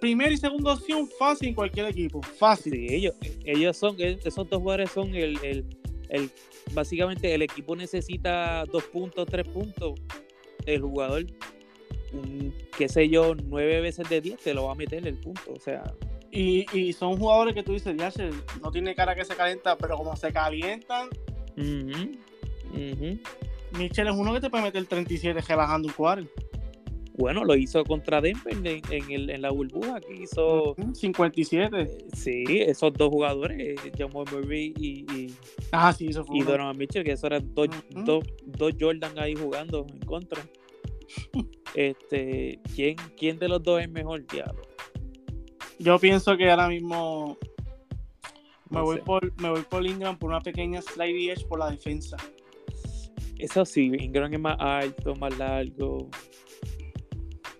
primera 0.00 0.32
y 0.32 0.36
segunda 0.36 0.72
opción 0.72 1.08
fácil 1.18 1.48
en 1.48 1.54
cualquier 1.54 1.86
equipo. 1.86 2.22
Fácil. 2.22 2.72
Sí, 2.72 2.86
ellos, 2.90 3.14
ellos 3.44 3.76
son, 3.76 3.96
esos 4.00 4.48
dos 4.48 4.60
jugadores 4.60 4.90
son 4.90 5.14
el, 5.14 5.38
el, 5.44 5.64
el, 6.08 6.30
básicamente 6.72 7.32
el 7.32 7.42
equipo 7.42 7.76
necesita 7.76 8.64
dos 8.66 8.84
puntos, 8.84 9.26
tres 9.26 9.46
puntos. 9.48 10.00
El 10.66 10.80
jugador 10.80 11.26
qué 12.76 12.88
sé 12.88 13.08
yo, 13.08 13.34
nueve 13.34 13.80
veces 13.80 14.08
de 14.08 14.20
diez 14.20 14.40
te 14.40 14.54
lo 14.54 14.64
va 14.64 14.72
a 14.72 14.74
meter 14.74 15.06
el 15.06 15.18
punto, 15.18 15.52
o 15.54 15.60
sea. 15.60 15.82
Y, 16.30 16.66
y 16.76 16.92
son 16.92 17.18
jugadores 17.18 17.54
que 17.54 17.62
tú 17.62 17.72
dices, 17.72 17.94
ya 17.96 18.10
se, 18.10 18.30
no 18.62 18.70
tiene 18.70 18.94
cara 18.94 19.14
que 19.14 19.24
se 19.24 19.34
calienta, 19.34 19.76
pero 19.76 19.96
como 19.96 20.16
se 20.16 20.32
calientan. 20.32 21.08
Michel 23.76 24.08
es 24.08 24.14
uno 24.14 24.32
que 24.32 24.40
te 24.40 24.50
puede 24.50 24.64
meter 24.64 24.84
37 24.86 25.40
relajando 25.40 25.88
un 25.88 25.94
cuadro. 25.94 26.26
Bueno, 27.14 27.44
lo 27.44 27.54
hizo 27.54 27.84
contra 27.84 28.22
Denver 28.22 28.54
en, 28.90 29.10
el, 29.10 29.28
en 29.28 29.42
la 29.42 29.50
burbuja, 29.50 30.00
que 30.00 30.14
hizo 30.14 30.74
57. 30.94 31.80
Eh, 31.80 31.98
sí, 32.14 32.44
esos 32.48 32.92
dos 32.94 33.10
jugadores, 33.10 33.78
Jamal 33.96 34.24
Murray 34.32 34.72
y, 34.78 35.04
y, 35.12 35.34
ah, 35.72 35.92
sí, 35.92 36.06
eso 36.08 36.24
fue 36.24 36.38
y 36.38 36.42
Donovan 36.42 36.76
Mitchell, 36.76 37.04
que 37.04 37.12
eso 37.12 37.26
eran 37.26 37.54
dos, 37.54 37.68
dos, 37.90 38.24
dos 38.44 38.72
Jordan 38.80 39.18
ahí 39.18 39.34
jugando 39.34 39.86
en 39.92 39.98
contra. 40.00 40.42
Este, 41.74 42.60
¿quién, 42.74 42.96
¿Quién 43.16 43.38
de 43.38 43.48
los 43.48 43.62
dos 43.62 43.80
es 43.80 43.88
mejor, 43.88 44.26
diablo? 44.26 44.60
Yo 45.78 45.98
pienso 45.98 46.36
que 46.36 46.50
ahora 46.50 46.68
mismo 46.68 47.38
me, 48.68 48.82
voy 48.82 49.00
por, 49.00 49.40
me 49.40 49.48
voy 49.48 49.62
por 49.62 49.86
Ingram 49.86 50.18
por 50.18 50.30
una 50.30 50.40
pequeña 50.40 50.82
slide 50.82 51.32
edge 51.32 51.46
por 51.46 51.58
la 51.58 51.70
defensa. 51.70 52.18
Eso 53.38 53.64
sí, 53.64 53.90
Ingram 53.98 54.32
es 54.32 54.40
más 54.40 54.56
alto, 54.58 55.14
más 55.16 55.36
largo. 55.38 56.08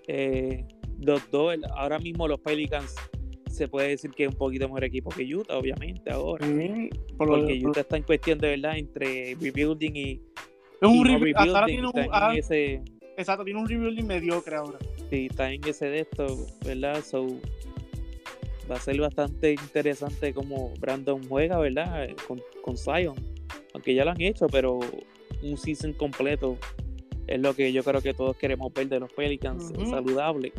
Eh, 0.06 0.66
los 1.00 1.30
dos, 1.30 1.56
ahora 1.74 1.98
mismo 1.98 2.28
los 2.28 2.38
Pelicans 2.40 2.94
se 3.50 3.68
puede 3.68 3.88
decir 3.88 4.10
que 4.12 4.24
es 4.24 4.30
un 4.30 4.38
poquito 4.38 4.66
mejor 4.68 4.84
equipo 4.84 5.10
que 5.10 5.22
Utah, 5.22 5.58
obviamente, 5.58 6.10
ahora. 6.10 6.46
porque 7.18 7.62
Utah 7.64 7.80
está 7.80 7.96
en 7.96 8.02
cuestión 8.04 8.38
de 8.38 8.48
verdad 8.48 8.78
entre 8.78 9.36
rebuilding 9.40 9.96
y. 9.96 10.22
Es 10.80 10.88
un 10.88 11.04
rebuilding. 11.04 11.84
ese, 12.36 12.82
Exacto, 13.22 13.44
tiene 13.44 13.60
un 13.60 13.68
rebuilding 13.68 14.04
mediocre 14.04 14.56
ahora. 14.56 14.78
Sí, 15.08 15.28
está 15.30 15.52
en 15.52 15.64
ese 15.64 15.86
de 15.86 16.00
esto, 16.00 16.26
¿verdad? 16.64 17.04
So, 17.04 17.28
va 18.68 18.74
a 18.74 18.80
ser 18.80 19.00
bastante 19.00 19.52
interesante 19.52 20.34
como 20.34 20.74
Brandon 20.80 21.22
juega, 21.28 21.58
¿verdad? 21.58 22.08
Con, 22.26 22.42
con 22.64 22.76
Zion. 22.76 23.14
Aunque 23.74 23.94
ya 23.94 24.04
lo 24.04 24.10
han 24.10 24.20
hecho, 24.20 24.48
pero 24.48 24.80
un 25.40 25.56
season 25.56 25.92
completo 25.92 26.58
es 27.28 27.40
lo 27.40 27.54
que 27.54 27.72
yo 27.72 27.84
creo 27.84 28.02
que 28.02 28.12
todos 28.12 28.36
queremos 28.36 28.74
ver 28.74 28.88
de 28.88 28.98
los 28.98 29.12
Pelicans, 29.12 29.72
saludable. 29.88 30.52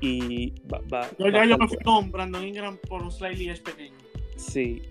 Y 0.00 0.54
va, 0.62 0.80
va 0.92 1.08
yo 1.20 1.28
ya 1.28 1.44
yo 1.44 1.56
fui 1.68 1.78
con 1.84 2.10
Brandon 2.10 2.44
Ingram 2.44 2.78
por 2.88 3.00
un 3.00 3.12
slightly 3.12 3.48
es 3.48 3.60
pequeño. 3.60 3.94
Sí. 4.36 4.82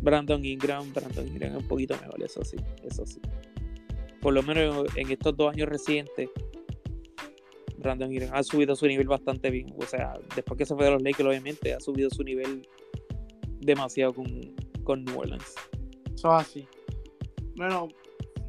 Brandon 0.00 0.44
Ingram, 0.44 0.92
Brandon 0.92 1.28
Ingram 1.28 1.52
es 1.52 1.58
un 1.58 1.68
poquito 1.68 1.96
mejor, 2.02 2.20
eso 2.24 2.44
sí, 2.44 2.56
eso 2.82 3.06
sí 3.06 3.20
por 4.26 4.34
lo 4.34 4.42
menos 4.42 4.86
en 4.96 5.08
estos 5.12 5.36
dos 5.36 5.52
años 5.52 5.68
recientes, 5.68 6.28
Brandon 7.78 8.12
Ingram 8.12 8.34
ha 8.34 8.42
subido 8.42 8.74
su 8.74 8.84
nivel 8.88 9.06
bastante 9.06 9.50
bien. 9.50 9.72
O 9.78 9.86
sea, 9.86 10.14
después 10.34 10.58
que 10.58 10.66
se 10.66 10.74
fue 10.74 10.86
de 10.86 10.90
los 10.90 11.00
Lakers, 11.00 11.28
obviamente, 11.28 11.72
ha 11.72 11.78
subido 11.78 12.10
su 12.10 12.24
nivel 12.24 12.68
demasiado 13.60 14.12
con, 14.12 14.26
con 14.82 15.04
New 15.04 15.16
Orleans. 15.16 15.54
Eso 16.12 16.32
así. 16.32 16.66
Bueno, 17.54 17.86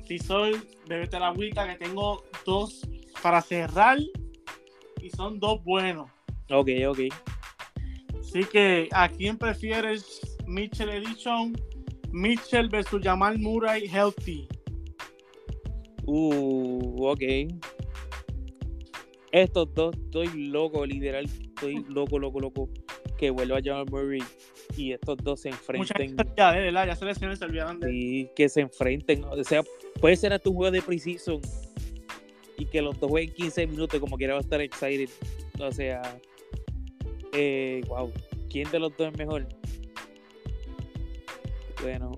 si 0.07 0.17
soy, 0.17 0.59
bebete 0.89 1.19
la 1.19 1.27
agüita, 1.27 1.67
que 1.67 1.85
tengo 1.85 2.23
dos 2.43 2.81
para 3.21 3.39
cerrar 3.43 3.99
y 4.99 5.11
son 5.11 5.39
dos 5.39 5.63
buenos. 5.63 6.09
Ok, 6.49 6.69
ok. 6.87 6.99
Así 8.19 8.45
que, 8.45 8.89
¿a 8.93 9.09
quién 9.09 9.37
prefieres 9.37 10.21
Mitchell 10.47 10.89
Edition? 10.89 11.55
Mitchell 12.11 12.67
versus 12.67 12.99
Jamal 13.03 13.37
Murray 13.37 13.87
Healthy. 13.87 14.47
Uh, 16.07 17.05
ok. 17.05 17.21
Estos 19.31 19.73
dos, 19.73 19.95
estoy 19.95 20.27
loco, 20.47 20.85
literal, 20.85 21.25
estoy 21.25 21.83
loco, 21.89 22.17
loco, 22.17 22.39
loco 22.39 22.69
que 23.17 23.29
vuelva 23.29 23.57
a 23.57 23.61
Jamal 23.63 23.85
Murray 23.91 24.23
y 24.77 24.93
estos 24.93 25.17
dos 25.17 25.41
se 25.41 25.49
enfrenten. 25.49 26.15
ya, 26.37 26.51
¿verdad? 26.51 26.87
Ya 26.87 26.95
se 26.95 27.03
lesiones 27.05 27.39
se 27.39 27.45
olvidaron 27.45 27.79
de 27.79 27.89
Sí, 27.89 28.29
que 28.35 28.47
se 28.47 28.61
enfrenten. 28.61 29.23
O 29.25 29.43
sea, 29.43 29.63
puede 29.99 30.15
ser 30.15 30.33
hasta 30.33 30.49
un 30.49 30.55
juego 30.55 30.71
de 30.71 30.81
precision 30.81 31.41
y 32.57 32.65
que 32.65 32.81
los 32.81 32.99
dos 32.99 33.09
jueguen 33.09 33.33
15 33.35 33.67
minutos, 33.67 33.99
como 33.99 34.17
quiera 34.17 34.33
va 34.33 34.39
a 34.39 34.41
estar 34.43 34.61
excited. 34.61 35.09
O 35.59 35.71
sea, 35.71 36.01
eh, 37.33 37.81
wow, 37.87 38.11
¿quién 38.49 38.69
de 38.71 38.79
los 38.79 38.95
dos 38.95 39.11
es 39.11 39.17
mejor? 39.17 39.47
Bueno, 41.81 42.11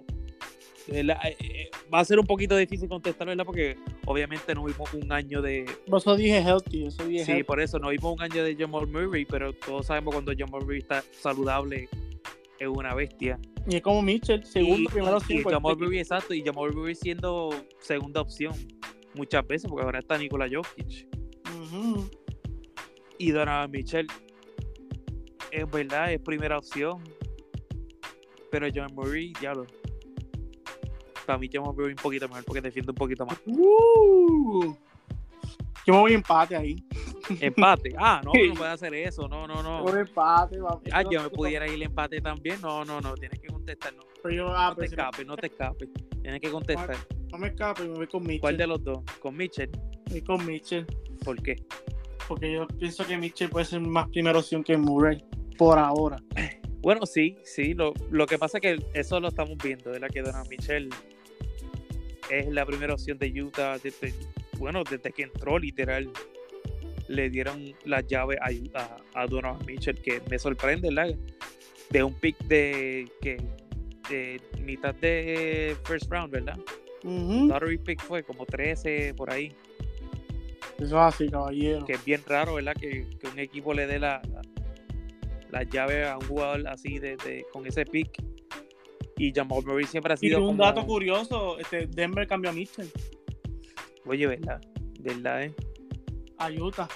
eh, 0.89 1.03
la- 1.03 1.19
eh, 1.27 1.37
eh, 1.39 1.69
va 1.93 1.99
a 1.99 2.05
ser 2.05 2.19
un 2.19 2.25
poquito 2.25 2.55
difícil 2.55 2.87
contestar, 2.87 3.27
¿verdad? 3.27 3.45
Porque 3.45 3.77
obviamente 4.05 4.53
no 4.53 4.65
vimos 4.65 4.93
un 4.93 5.11
año 5.11 5.41
de. 5.41 5.65
Por 5.87 5.99
eso 5.99 6.15
dije 6.15 6.39
healthy, 6.39 6.85
eso 6.87 7.05
dije 7.05 7.25
Sí, 7.25 7.31
healthy. 7.31 7.43
por 7.43 7.59
eso 7.59 7.79
no 7.79 7.89
vimos 7.89 8.13
un 8.13 8.21
año 8.21 8.43
de 8.43 8.55
Jamal 8.55 8.87
Murray, 8.87 9.25
pero 9.25 9.53
todos 9.53 9.87
sabemos 9.87 10.13
cuando 10.13 10.33
Jamal 10.37 10.61
Murray 10.61 10.79
está 10.79 11.03
saludable 11.11 11.89
es 12.59 12.67
una 12.67 12.93
bestia. 12.93 13.39
Y 13.67 13.77
es 13.77 13.81
como 13.81 14.01
Mitchell, 14.01 14.43
segundo, 14.43 14.81
y, 14.81 14.87
primero 14.87 15.17
y. 15.27 15.43
Jamal 15.43 15.77
Murray, 15.77 15.99
exacto, 15.99 16.33
y 16.33 16.43
Jamal 16.43 16.73
Murray 16.73 16.95
siendo 16.95 17.49
segunda 17.79 18.21
opción 18.21 18.53
muchas 19.15 19.45
veces, 19.47 19.69
porque 19.69 19.85
ahora 19.85 19.99
está 19.99 20.17
Nikola 20.17 20.47
Jokic. 20.51 21.07
Ujú. 21.61 22.09
Y 23.17 23.31
Donovan 23.31 23.71
Mitchell, 23.71 24.07
es 25.51 25.69
verdad, 25.69 26.11
es 26.11 26.19
primera 26.21 26.57
opción. 26.57 27.03
Pero 28.51 28.67
Jamal 28.73 28.93
Murray, 28.93 29.33
diablo. 29.39 29.65
Para 31.29 31.37
mí 31.37 31.47
Jamal 31.53 31.75
Murray 31.75 31.91
un 31.91 31.95
poquito 31.95 32.27
mejor 32.27 32.43
porque 32.43 32.59
defiende 32.59 32.89
un 32.89 32.95
poquito 32.95 33.23
más. 33.23 33.39
Uh. 33.45 34.73
Yo 35.85 35.93
me 35.93 35.99
voy 35.99 36.13
a 36.13 36.15
empate 36.15 36.55
ahí. 36.55 36.83
Empate. 37.39 37.93
Ah, 37.99 38.19
no, 38.25 38.31
no 38.33 38.53
puede 38.55 38.71
hacer 38.71 38.95
eso. 38.95 39.27
No, 39.27 39.45
no, 39.45 39.61
no. 39.61 39.77
Me 39.77 39.91
voy 39.91 39.99
a 39.99 40.01
empate, 40.01 40.59
vamos. 40.59 40.81
Ah, 40.91 41.03
yo 41.07 41.21
me 41.21 41.29
pudiera 41.29 41.67
ir 41.67 41.83
empate 41.83 42.19
también. 42.19 42.59
No, 42.61 42.83
no, 42.83 42.99
no. 42.99 43.13
Tienes 43.13 43.39
que 43.39 43.47
contestar. 43.47 43.93
No, 43.93 44.01
Pero 44.23 44.35
yo, 44.35 44.47
ah, 44.49 44.69
no 44.69 44.75
te 44.77 44.85
escapes, 44.85 45.27
no 45.27 45.37
te 45.37 45.45
escapes. 45.45 45.89
Tienes 46.19 46.41
que 46.41 46.49
contestar. 46.49 46.97
no 47.31 47.37
me 47.37 47.49
escape, 47.49 47.83
me 47.83 47.93
voy 47.93 48.07
con 48.07 48.23
Mitchell. 48.23 48.41
¿Cuál 48.41 48.57
de 48.57 48.65
los 48.65 48.83
dos? 48.83 49.03
Con 49.21 49.37
Mitchell. 49.37 49.69
Voy 50.09 50.21
con 50.23 50.43
Mitchell. 50.47 50.87
¿Por 51.23 51.39
qué? 51.43 51.57
Porque 52.27 52.53
yo 52.53 52.65
pienso 52.65 53.05
que 53.05 53.19
Mitchell 53.19 53.51
puede 53.51 53.65
ser 53.65 53.81
más 53.81 54.09
primera 54.09 54.39
opción 54.39 54.63
que 54.63 54.75
Murray. 54.77 55.23
Por 55.59 55.77
ahora. 55.77 56.17
Bueno, 56.81 57.05
sí, 57.05 57.37
sí. 57.43 57.75
Lo, 57.75 57.93
lo 58.09 58.25
que 58.25 58.39
pasa 58.39 58.57
es 58.57 58.61
que 58.61 58.85
eso 58.93 59.19
lo 59.19 59.27
estamos 59.27 59.57
viendo, 59.63 59.91
de 59.91 59.99
la 59.99 60.09
que 60.09 60.23
Donovan 60.23 60.47
Mitchell 60.49 60.89
es 62.29 62.47
la 62.47 62.65
primera 62.65 62.93
opción 62.93 63.17
de 63.17 63.27
Utah 63.41 63.77
desde, 63.77 64.13
bueno, 64.57 64.83
desde 64.83 65.11
que 65.11 65.23
entró 65.23 65.57
literal. 65.59 66.09
Le 67.07 67.29
dieron 67.29 67.73
las 67.85 68.05
llaves 68.07 68.37
a, 68.39 68.79
a, 68.79 69.21
a 69.23 69.25
Donovan 69.25 69.65
Mitchell, 69.65 69.99
que 69.99 70.21
me 70.29 70.37
sorprende, 70.37 70.89
¿verdad? 70.93 71.15
De 71.89 72.03
un 72.03 72.13
pick 72.13 72.37
de 72.45 73.09
que 73.21 73.37
de 74.09 74.39
mitad 74.61 74.93
de 74.95 75.75
first 75.85 76.11
round, 76.11 76.31
¿verdad? 76.31 76.57
Lottery 77.47 77.77
pick 77.79 78.01
fue 78.01 78.23
como 78.23 78.45
13 78.45 79.13
por 79.15 79.31
ahí, 79.31 79.53
Eso 80.77 80.85
es 80.85 80.93
así, 80.93 81.29
caballero. 81.29 81.85
que 81.85 81.93
es 81.93 82.05
bien 82.05 82.21
raro, 82.27 82.55
¿verdad? 82.55 82.75
Que, 82.79 83.07
que 83.19 83.27
un 83.27 83.39
equipo 83.39 83.73
le 83.73 83.87
dé 83.87 83.97
la, 83.99 84.21
la, 84.31 84.41
las 85.49 85.69
llaves 85.69 86.05
a 86.07 86.17
un 86.17 86.27
jugador 86.27 86.67
así 86.67 86.99
de, 86.99 87.15
de- 87.17 87.45
con 87.51 87.65
ese 87.65 87.85
pick. 87.85 88.21
Y 89.19 89.31
Jamal 89.33 89.63
Murray 89.65 89.85
siempre 89.85 90.13
ha 90.13 90.15
Y 90.15 90.19
sido 90.19 90.39
un 90.39 90.47
como, 90.57 90.63
dato 90.63 90.85
curioso, 90.87 91.59
este, 91.59 91.85
Denver 91.87 92.25
cambió 92.27 92.49
a 92.49 92.53
Mitchell 92.53 92.89
oye, 94.05 94.25
¿verdad? 94.25 94.59
¿Verdad, 95.01 95.43
eh? 95.43 95.53
a 96.39 96.49
Utah. 96.49 96.87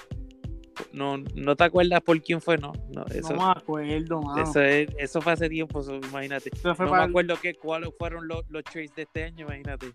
No, 0.92 1.18
no 1.18 1.54
te 1.54 1.64
acuerdas 1.64 2.00
por 2.00 2.20
quién 2.22 2.40
fue, 2.40 2.56
no. 2.58 2.72
no 2.92 3.04
eso, 3.06 3.34
no 3.34 3.46
me 3.46 3.52
acuerdo, 3.52 4.20
mano. 4.22 4.42
eso, 4.42 4.60
es- 4.60 4.88
eso 4.98 5.20
fue 5.20 5.32
hace 5.34 5.48
tiempo, 5.48 5.80
imagínate. 6.08 6.50
Eso 6.52 6.74
No 6.74 6.90
me 6.90 6.96
el- 6.96 7.10
acuerdo 7.10 7.34
cuáles 7.60 7.90
fueron 7.98 8.26
los, 8.26 8.42
los 8.48 8.64
trades 8.64 8.92
de 8.96 9.02
este 9.02 9.24
año, 9.24 9.44
imagínate. 9.46 9.92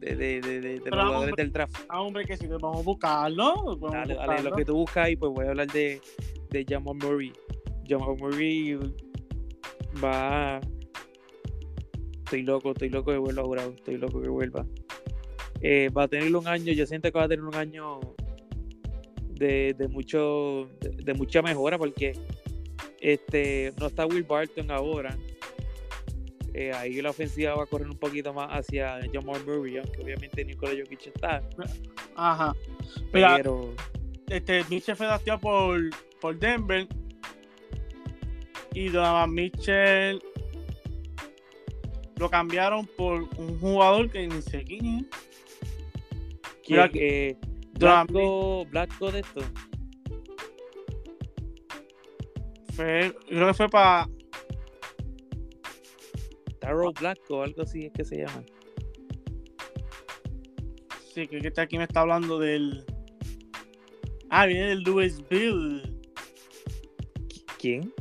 De, 0.00 0.14
de, 0.16 0.40
de, 0.40 0.60
de- 0.60 0.80
de 0.80 0.90
los 0.90 1.04
jugadores 1.06 1.36
del 1.36 1.52
draft. 1.52 1.76
Ah, 1.88 2.02
hombre, 2.02 2.24
que 2.26 2.36
si 2.36 2.46
te 2.46 2.54
vamos 2.56 2.80
a 2.80 2.82
buscarlo. 2.82 3.54
podemos 3.54 3.92
Dale, 3.92 4.14
dale, 4.14 4.26
buscarlo. 4.26 4.50
lo 4.50 4.56
que 4.56 4.64
tú 4.64 4.74
buscas 4.74 5.06
ahí, 5.06 5.16
pues 5.16 5.32
voy 5.32 5.46
a 5.46 5.50
hablar 5.50 5.66
de, 5.68 6.00
de 6.50 6.66
Jamal 6.68 6.94
Murray. 6.96 7.32
Jamal 7.88 8.16
Murray 8.18 8.78
va. 10.02 10.60
Estoy 12.28 12.42
loco, 12.42 12.72
estoy 12.72 12.90
loco 12.90 13.10
que 13.10 13.16
vuelva 13.16 13.42
jurado, 13.42 13.70
estoy 13.70 13.96
loco 13.96 14.20
que 14.20 14.28
vuelva. 14.28 14.66
Eh, 15.62 15.88
va 15.96 16.02
a 16.02 16.08
tener 16.08 16.36
un 16.36 16.46
año, 16.46 16.74
yo 16.74 16.84
siento 16.84 17.10
que 17.10 17.18
va 17.18 17.24
a 17.24 17.28
tener 17.28 17.42
un 17.42 17.54
año 17.54 18.00
de, 19.30 19.74
de 19.78 19.88
mucho 19.88 20.68
de, 20.78 20.90
de 20.90 21.14
mucha 21.14 21.40
mejora 21.40 21.78
porque 21.78 22.12
este 23.00 23.72
no 23.80 23.86
está 23.86 24.04
Will 24.04 24.24
Barton 24.24 24.70
ahora. 24.70 25.16
Eh, 26.52 26.70
ahí 26.74 27.00
la 27.00 27.08
ofensiva 27.08 27.54
va 27.54 27.62
a 27.62 27.66
correr 27.66 27.88
un 27.88 27.96
poquito 27.96 28.34
más 28.34 28.48
hacia 28.50 29.00
Jamal 29.10 29.42
Murray, 29.46 29.78
aunque 29.78 30.02
obviamente 30.02 30.44
Nikola 30.44 30.72
Jokic 30.78 31.06
está, 31.06 31.42
Ajá. 32.14 32.52
Mira, 33.14 33.38
pero 33.38 33.72
este, 34.26 34.64
Mitchell 34.64 34.96
fue 34.96 35.06
drafteado 35.06 35.40
por, 35.40 35.80
por 36.20 36.38
Denver. 36.38 36.86
Y 38.74 38.90
Donovan 38.90 39.32
Mitchell 39.32 40.20
lo 42.18 42.28
cambiaron 42.28 42.86
por 42.96 43.28
un 43.36 43.58
jugador 43.60 44.10
que 44.10 44.26
ni 44.26 44.42
sé 44.42 44.64
quién 44.64 44.86
es. 44.86 45.06
Mira, 46.68 46.90
Eh, 46.94 47.36
Donovan 47.72 48.06
Blanco, 48.08 48.66
Blanco 48.66 49.12
de 49.12 49.20
esto. 49.20 49.40
Fue, 52.74 53.14
creo 53.26 53.46
que 53.46 53.54
fue 53.54 53.68
para. 53.68 54.08
Taro 56.60 56.92
Blanco, 56.92 57.42
algo 57.42 57.62
así 57.62 57.86
es 57.86 57.92
que 57.92 58.04
se 58.04 58.18
llama. 58.18 58.42
Sí, 61.14 61.26
que 61.26 61.40
que 61.40 61.48
está 61.48 61.62
aquí 61.62 61.78
me 61.78 61.84
está 61.84 62.00
hablando 62.00 62.38
del. 62.38 62.84
Ah, 64.30 64.46
viene 64.46 64.68
del 64.68 64.82
Louisville. 64.82 65.82
¿Quién? 67.58 67.92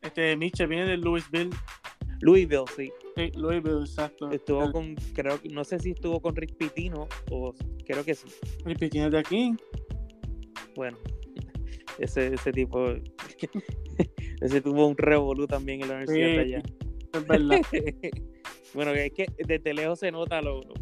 Este 0.00 0.36
Mitchell 0.36 0.68
viene 0.68 0.86
del 0.86 1.00
Louisville. 1.00 1.50
Louisville, 2.20 2.64
sí. 2.76 2.90
Sí, 3.16 3.30
Louisville, 3.36 3.80
exacto. 3.80 4.30
Estuvo 4.30 4.64
El- 4.64 4.72
con, 4.72 4.94
creo 5.14 5.40
que, 5.40 5.48
no 5.48 5.64
sé 5.64 5.78
si 5.78 5.90
estuvo 5.90 6.20
con 6.20 6.34
Rick 6.34 6.56
Pitino 6.56 7.08
o 7.30 7.54
creo 7.84 8.04
que 8.04 8.14
sí. 8.14 8.28
El 8.64 8.76
Pitino 8.76 9.10
de 9.10 9.18
aquí. 9.18 9.54
Bueno, 10.74 10.96
ese, 11.98 12.34
ese 12.34 12.52
tipo, 12.52 12.86
ese 14.40 14.60
tuvo 14.60 14.86
un 14.86 14.96
revolú 14.96 15.46
también 15.46 15.82
en 15.82 15.88
la 15.88 15.94
universidad 15.96 16.26
de 16.26 16.40
allá. 16.40 16.62
Es 17.12 17.26
verdad. 17.26 17.60
bueno, 18.74 18.92
es 18.92 19.12
que 19.12 19.26
desde 19.46 19.74
lejos 19.74 19.98
se 19.98 20.10
nota 20.10 20.40
lo, 20.40 20.62
lo, 20.62 20.74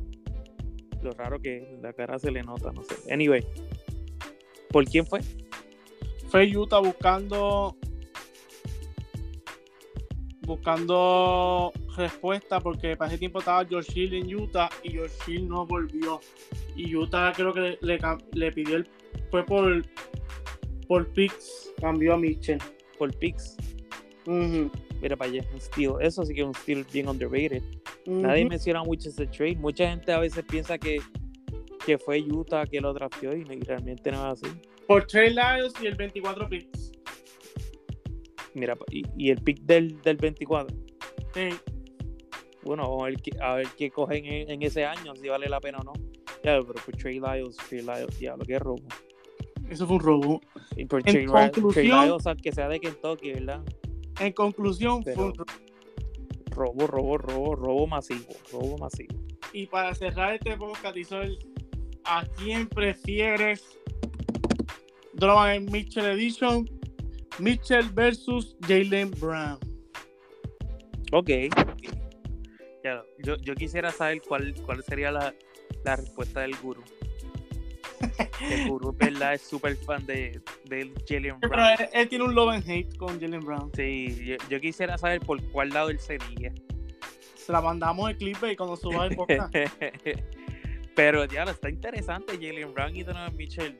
lo 1.02 1.10
raro 1.12 1.40
que 1.40 1.56
es, 1.56 1.82
la 1.82 1.92
cara 1.92 2.18
se 2.18 2.30
le 2.30 2.42
nota, 2.42 2.70
no 2.70 2.84
sé. 2.84 3.12
Anyway, 3.12 3.44
¿por 4.70 4.84
quién 4.84 5.04
fue? 5.06 5.20
fue 6.28 6.56
Utah 6.56 6.78
buscando 6.78 7.76
buscando 10.42 11.72
respuesta 12.00 12.60
porque 12.60 12.96
para 12.96 13.10
ese 13.10 13.18
tiempo 13.18 13.38
estaba 13.38 13.64
George 13.64 13.92
Hill 13.94 14.14
en 14.14 14.34
Utah 14.34 14.68
y 14.82 14.90
George 14.90 15.14
Hill 15.26 15.48
no 15.48 15.66
volvió 15.66 16.20
y 16.76 16.94
Utah 16.94 17.32
creo 17.34 17.52
que 17.52 17.78
le, 17.80 17.98
le 18.32 18.52
pidió 18.52 18.76
el 18.76 18.88
fue 19.30 19.44
por 19.44 19.82
por 20.88 21.06
picks 21.12 21.72
cambió 21.80 22.14
a 22.14 22.18
Mitchell 22.18 22.58
Por 22.98 23.16
Pix. 23.16 23.56
Mira 24.26 25.16
para 25.16 25.30
allá, 25.30 25.44
un 25.52 25.60
steal. 25.60 25.94
Eso 26.00 26.24
sí 26.24 26.34
que 26.34 26.40
es 26.42 26.46
un 26.46 26.54
steal 26.54 26.84
bien 26.92 27.08
underrated. 27.08 27.62
Nadie 28.06 28.44
menciona 28.44 28.82
mucho 28.82 29.08
ese 29.08 29.26
trade. 29.26 29.56
Mucha 29.56 29.88
gente 29.88 30.12
a 30.12 30.18
veces 30.18 30.44
piensa 30.44 30.76
que, 30.78 31.00
que 31.86 31.96
fue 31.96 32.20
Utah 32.20 32.66
que 32.66 32.80
lo 32.80 32.92
drafteó 32.92 33.34
y, 33.34 33.44
realmente 33.44 34.12
no 34.12 34.18
es 34.32 34.42
así. 34.42 34.54
por 34.86 35.06
Trey 35.06 35.30
Lyles 35.30 35.72
y 35.80 35.86
el 35.86 35.94
24 35.94 36.48
picks 36.48 36.92
Mira, 38.54 38.76
y, 38.90 39.04
y 39.16 39.30
el 39.30 39.40
pick 39.40 39.60
del, 39.60 40.00
del 40.02 40.16
24. 40.16 40.76
Sí, 41.32 41.48
Bueno, 42.62 42.82
vamos 42.82 43.02
a 43.02 43.06
ver 43.06 43.16
qué, 43.22 43.30
a 43.40 43.54
ver 43.54 43.68
qué 43.76 43.90
cogen 43.90 44.24
en, 44.26 44.50
en 44.50 44.62
ese 44.62 44.84
año, 44.84 45.14
si 45.16 45.28
vale 45.28 45.48
la 45.48 45.60
pena 45.60 45.78
o 45.78 45.84
no. 45.84 45.92
Ya, 46.44 46.60
pero 46.60 46.74
por 46.84 46.96
Trey 46.96 47.18
Lyles, 47.20 47.56
Trey 47.68 47.80
Lyles, 47.80 48.18
ya, 48.20 48.36
lo 48.36 48.44
que 48.44 48.54
es 48.56 48.60
robo. 48.60 48.82
eso 49.68 49.86
fue 49.86 49.96
un 49.96 50.02
robo 50.02 50.40
Y 50.76 50.84
por 50.86 51.00
En 51.00 51.04
Trey, 51.12 51.26
Ry- 51.26 51.32
Trey 51.32 51.50
conclusión- 51.62 52.06
Lyles, 52.08 52.26
aunque 52.26 52.52
sea 52.52 52.68
de 52.68 52.80
Kentucky, 52.80 53.32
¿verdad? 53.32 53.62
en 54.20 54.32
conclusión 54.32 55.02
Pero- 55.02 55.16
fue 55.16 55.24
un 55.26 55.34
robo. 55.34 55.50
Robo, 56.50 56.86
robo, 56.88 57.16
robo, 57.18 57.54
robo 57.54 57.86
masivo, 57.86 58.26
robo 58.52 58.76
masivo. 58.76 59.14
y 59.52 59.66
para 59.66 59.94
cerrar 59.94 60.34
este 60.34 60.56
podcast 60.56 60.96
Isol, 60.96 61.38
¿a 62.04 62.24
quién 62.36 62.68
prefieres 62.68 63.78
Donovan 65.14 65.64
Mitchell 65.66 66.04
Edition 66.06 66.68
Mitchell 67.38 67.88
versus 67.94 68.56
Jalen 68.66 69.10
Brown 69.12 69.58
Ok. 71.12 71.30
Yo, 73.18 73.36
yo 73.36 73.54
quisiera 73.54 73.90
saber 73.90 74.22
cuál, 74.26 74.54
cuál 74.66 74.82
sería 74.84 75.10
la, 75.10 75.34
la 75.84 75.96
respuesta 75.96 76.40
del 76.40 76.56
gurú. 76.56 76.82
El 78.40 78.68
gurú, 78.68 78.92
¿verdad? 78.96 79.34
Es 79.34 79.42
súper 79.42 79.76
fan 79.76 80.04
de, 80.06 80.40
de 80.64 80.90
Jalen 81.06 81.38
pero 81.40 81.52
Brown. 81.52 81.70
él, 81.78 81.88
él 81.92 82.08
tiene 82.08 82.24
un 82.24 82.34
love 82.34 82.50
and 82.50 82.68
hate 82.68 82.96
con 82.96 83.20
Jalen 83.20 83.40
Brown 83.40 83.70
Sí, 83.74 84.24
yo, 84.24 84.36
yo 84.48 84.60
quisiera 84.60 84.96
saber 84.96 85.20
por 85.20 85.42
cuál 85.50 85.68
lado 85.70 85.90
él 85.90 86.00
sería. 86.00 86.52
se 87.34 87.52
la 87.52 87.60
mandamos 87.60 88.08
el 88.10 88.16
clip 88.16 88.38
y 88.50 88.56
cuando 88.56 88.76
suba 88.76 89.06
el 89.06 89.16
podcast 89.16 89.54
Pero 90.96 91.24
ya 91.26 91.44
está 91.44 91.68
interesante, 91.70 92.34
Jalen 92.34 92.72
Brown 92.74 92.96
y 92.96 93.02
Donovan 93.02 93.36
Mitchell. 93.36 93.76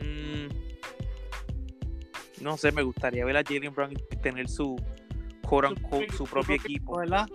Mm, 0.00 0.48
no 2.42 2.56
sé, 2.56 2.72
me 2.72 2.82
gustaría 2.82 3.24
ver 3.24 3.36
a 3.36 3.42
Jalen 3.42 3.74
Brown 3.74 3.94
tener 4.22 4.48
su, 4.48 4.76
quote 5.50 5.66
unquote, 5.66 6.12
su 6.12 6.24
propio 6.24 6.54
equipo. 6.54 6.98
¿Verdad? 6.98 7.28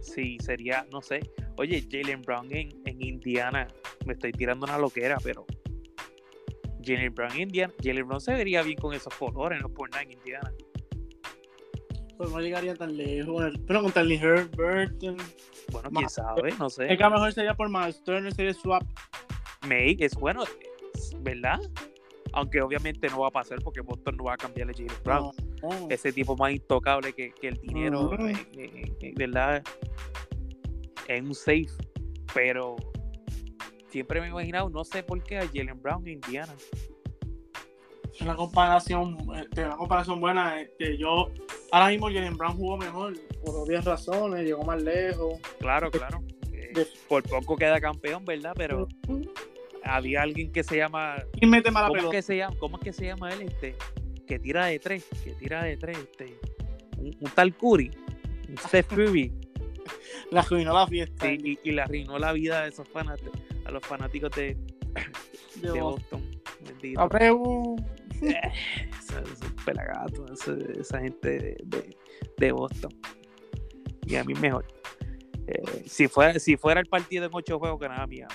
Sí, 0.00 0.38
sería, 0.40 0.86
no 0.92 1.02
sé. 1.02 1.20
Oye, 1.56 1.84
Jalen 1.90 2.22
Brown 2.22 2.46
en, 2.54 2.70
en 2.86 3.02
Indiana, 3.02 3.66
me 4.06 4.14
estoy 4.14 4.32
tirando 4.32 4.64
una 4.64 4.78
loquera, 4.78 5.18
pero 5.22 5.44
Jalen 6.82 7.14
Brown 7.14 7.32
en 7.32 7.40
Indiana, 7.42 7.74
Jalen 7.82 8.06
Brown 8.06 8.20
se 8.20 8.32
vería 8.32 8.62
bien 8.62 8.78
con 8.78 8.94
esos 8.94 9.12
colores, 9.14 9.60
no 9.60 9.68
por 9.68 9.90
nada 9.90 10.02
en 10.04 10.12
Indiana. 10.12 10.52
Pues 12.16 12.30
no 12.30 12.40
llegaría 12.40 12.74
tan 12.74 12.96
lejos. 12.96 13.52
Pero 13.66 13.82
con 13.82 13.92
Tally 13.92 14.16
Herbert. 14.16 15.02
Bueno, 15.72 15.90
quién 15.90 16.08
sabe, 16.08 16.52
no 16.58 16.68
sé. 16.68 16.92
Es 16.92 16.98
que 16.98 17.04
a 17.04 17.08
lo 17.08 17.14
mejor 17.14 17.32
sería 17.32 17.54
por 17.54 17.68
Miles 17.70 18.02
Turner, 18.04 18.32
sería 18.32 18.52
swap. 18.52 18.82
May 19.66 19.96
es 19.98 20.14
bueno, 20.14 20.44
¿verdad? 21.20 21.58
Aunque 22.32 22.60
obviamente 22.60 23.08
no 23.08 23.20
va 23.20 23.28
a 23.28 23.30
pasar 23.30 23.58
porque 23.62 23.80
Boston 23.80 24.16
no 24.16 24.24
va 24.24 24.34
a 24.34 24.36
cambiarle 24.36 24.72
a 24.72 24.76
Jalen 24.76 25.02
Brown. 25.02 25.32
No, 25.36 25.49
no. 25.62 25.86
Ese 25.90 26.12
tipo 26.12 26.36
más 26.36 26.52
intocable 26.52 27.12
que, 27.12 27.32
que 27.32 27.48
el 27.48 27.56
dinero, 27.60 28.02
Ujú. 28.06 28.26
eh, 28.26 28.46
eh, 28.56 28.92
eh, 29.00 29.12
¿verdad? 29.16 29.62
Es 31.08 31.20
un 31.22 31.34
safe. 31.34 31.66
Pero 32.34 32.76
siempre 33.88 34.20
me 34.20 34.26
he 34.26 34.30
imaginado, 34.30 34.68
no 34.70 34.84
sé 34.84 35.02
por 35.02 35.22
qué, 35.22 35.38
a 35.38 35.46
Jalen 35.46 35.80
Brown 35.82 36.06
en 36.06 36.14
Indiana. 36.14 36.54
Es 38.12 38.20
una 38.22 38.36
comparación, 38.36 39.16
este, 39.36 39.64
una 39.64 39.76
comparación 39.76 40.20
buena. 40.20 40.60
Este, 40.60 40.96
yo, 40.98 41.30
ahora 41.72 41.88
mismo 41.88 42.06
Jalen 42.06 42.36
Brown 42.36 42.56
jugó 42.56 42.76
mejor, 42.76 43.14
por 43.44 43.56
obvias 43.56 43.84
razones, 43.84 44.44
llegó 44.44 44.62
más 44.64 44.82
lejos. 44.82 45.34
Claro, 45.58 45.90
claro. 45.90 46.22
Eh, 46.52 46.70
De- 46.74 46.86
por 47.08 47.22
poco 47.22 47.56
queda 47.56 47.80
campeón, 47.80 48.24
¿verdad? 48.24 48.52
Pero 48.56 48.86
había 49.82 50.22
alguien 50.22 50.52
que 50.52 50.62
se 50.62 50.76
llama. 50.76 51.16
¿Quién 51.32 51.50
mete 51.50 51.70
mala 51.70 51.86
¿Cómo 51.88 51.96
es 51.96 52.02
pelota? 52.02 52.16
que 52.16 52.22
se 52.22 52.36
llama? 52.36 52.56
¿Cómo 52.60 52.76
es 52.76 52.84
que 52.84 52.92
se 52.92 53.06
llama 53.06 53.32
él? 53.32 53.42
Este, 53.42 53.74
que 54.30 54.38
tira 54.38 54.66
de 54.66 54.78
tres, 54.78 55.04
que 55.24 55.32
tira 55.32 55.64
de 55.64 55.76
tres, 55.76 55.98
este. 55.98 56.38
Un, 56.98 57.16
un 57.18 57.30
tal 57.34 57.52
Curry, 57.52 57.90
un 58.48 58.56
Steph 58.58 58.86
Curry. 58.86 59.32
La 60.30 60.42
arruinó 60.42 60.72
la 60.72 60.86
fiesta. 60.86 61.26
Sí, 61.26 61.38
y, 61.42 61.68
y 61.68 61.72
le 61.72 61.82
arruinó 61.82 62.16
la 62.16 62.32
vida 62.32 62.60
a 62.62 62.66
esos 62.68 62.88
fanáticos, 62.88 63.32
a 63.64 63.72
los 63.72 63.84
fanáticos 63.84 64.30
de, 64.36 64.56
de 65.56 65.72
de 65.72 65.80
Boston. 65.80 66.22
Bendito. 66.64 67.00
Abreu. 67.00 67.76
Eh, 68.22 68.34
Esa- 68.98 69.22
esos 69.22 69.52
pelagatos, 69.64 70.30
esa, 70.32 70.54
esa 70.78 71.00
gente 71.00 71.56
de, 72.36 72.52
Boston. 72.52 72.92
Y 74.04 74.16
a 74.16 74.24
mí 74.24 74.34
mejor. 74.34 74.66
Eh, 75.46 75.84
si, 75.86 76.06
fuera, 76.06 76.38
si 76.38 76.58
fuera 76.58 76.80
el 76.80 76.86
partido 76.86 77.24
en 77.24 77.30
ocho 77.32 77.58
juegos, 77.58 77.80
ganaba 77.80 78.06
Miami. 78.06 78.34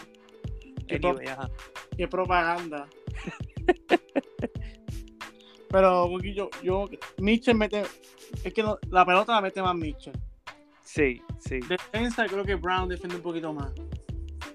Qué 0.87 0.95
Anyway, 0.95 1.27
ajá. 1.27 1.51
Qué 1.95 2.07
propaganda. 2.07 2.89
Pero 5.75 6.17
yo, 6.21 6.49
yo, 6.63 6.85
Mitchell 7.17 7.57
mete, 7.57 7.83
es 8.45 8.53
que 8.53 8.63
no- 8.63 8.79
la 8.91 9.05
pelota 9.05 9.33
la 9.33 9.41
mete 9.41 9.61
más 9.61 9.75
Mitchell. 9.75 10.13
Sí, 10.81 11.21
sí. 11.37 11.59
Defensa, 11.67 12.25
creo 12.27 12.45
que 12.45 12.55
Brown 12.55 12.87
defiende 12.87 13.17
un 13.17 13.21
poquito 13.21 13.51
más. 13.51 13.73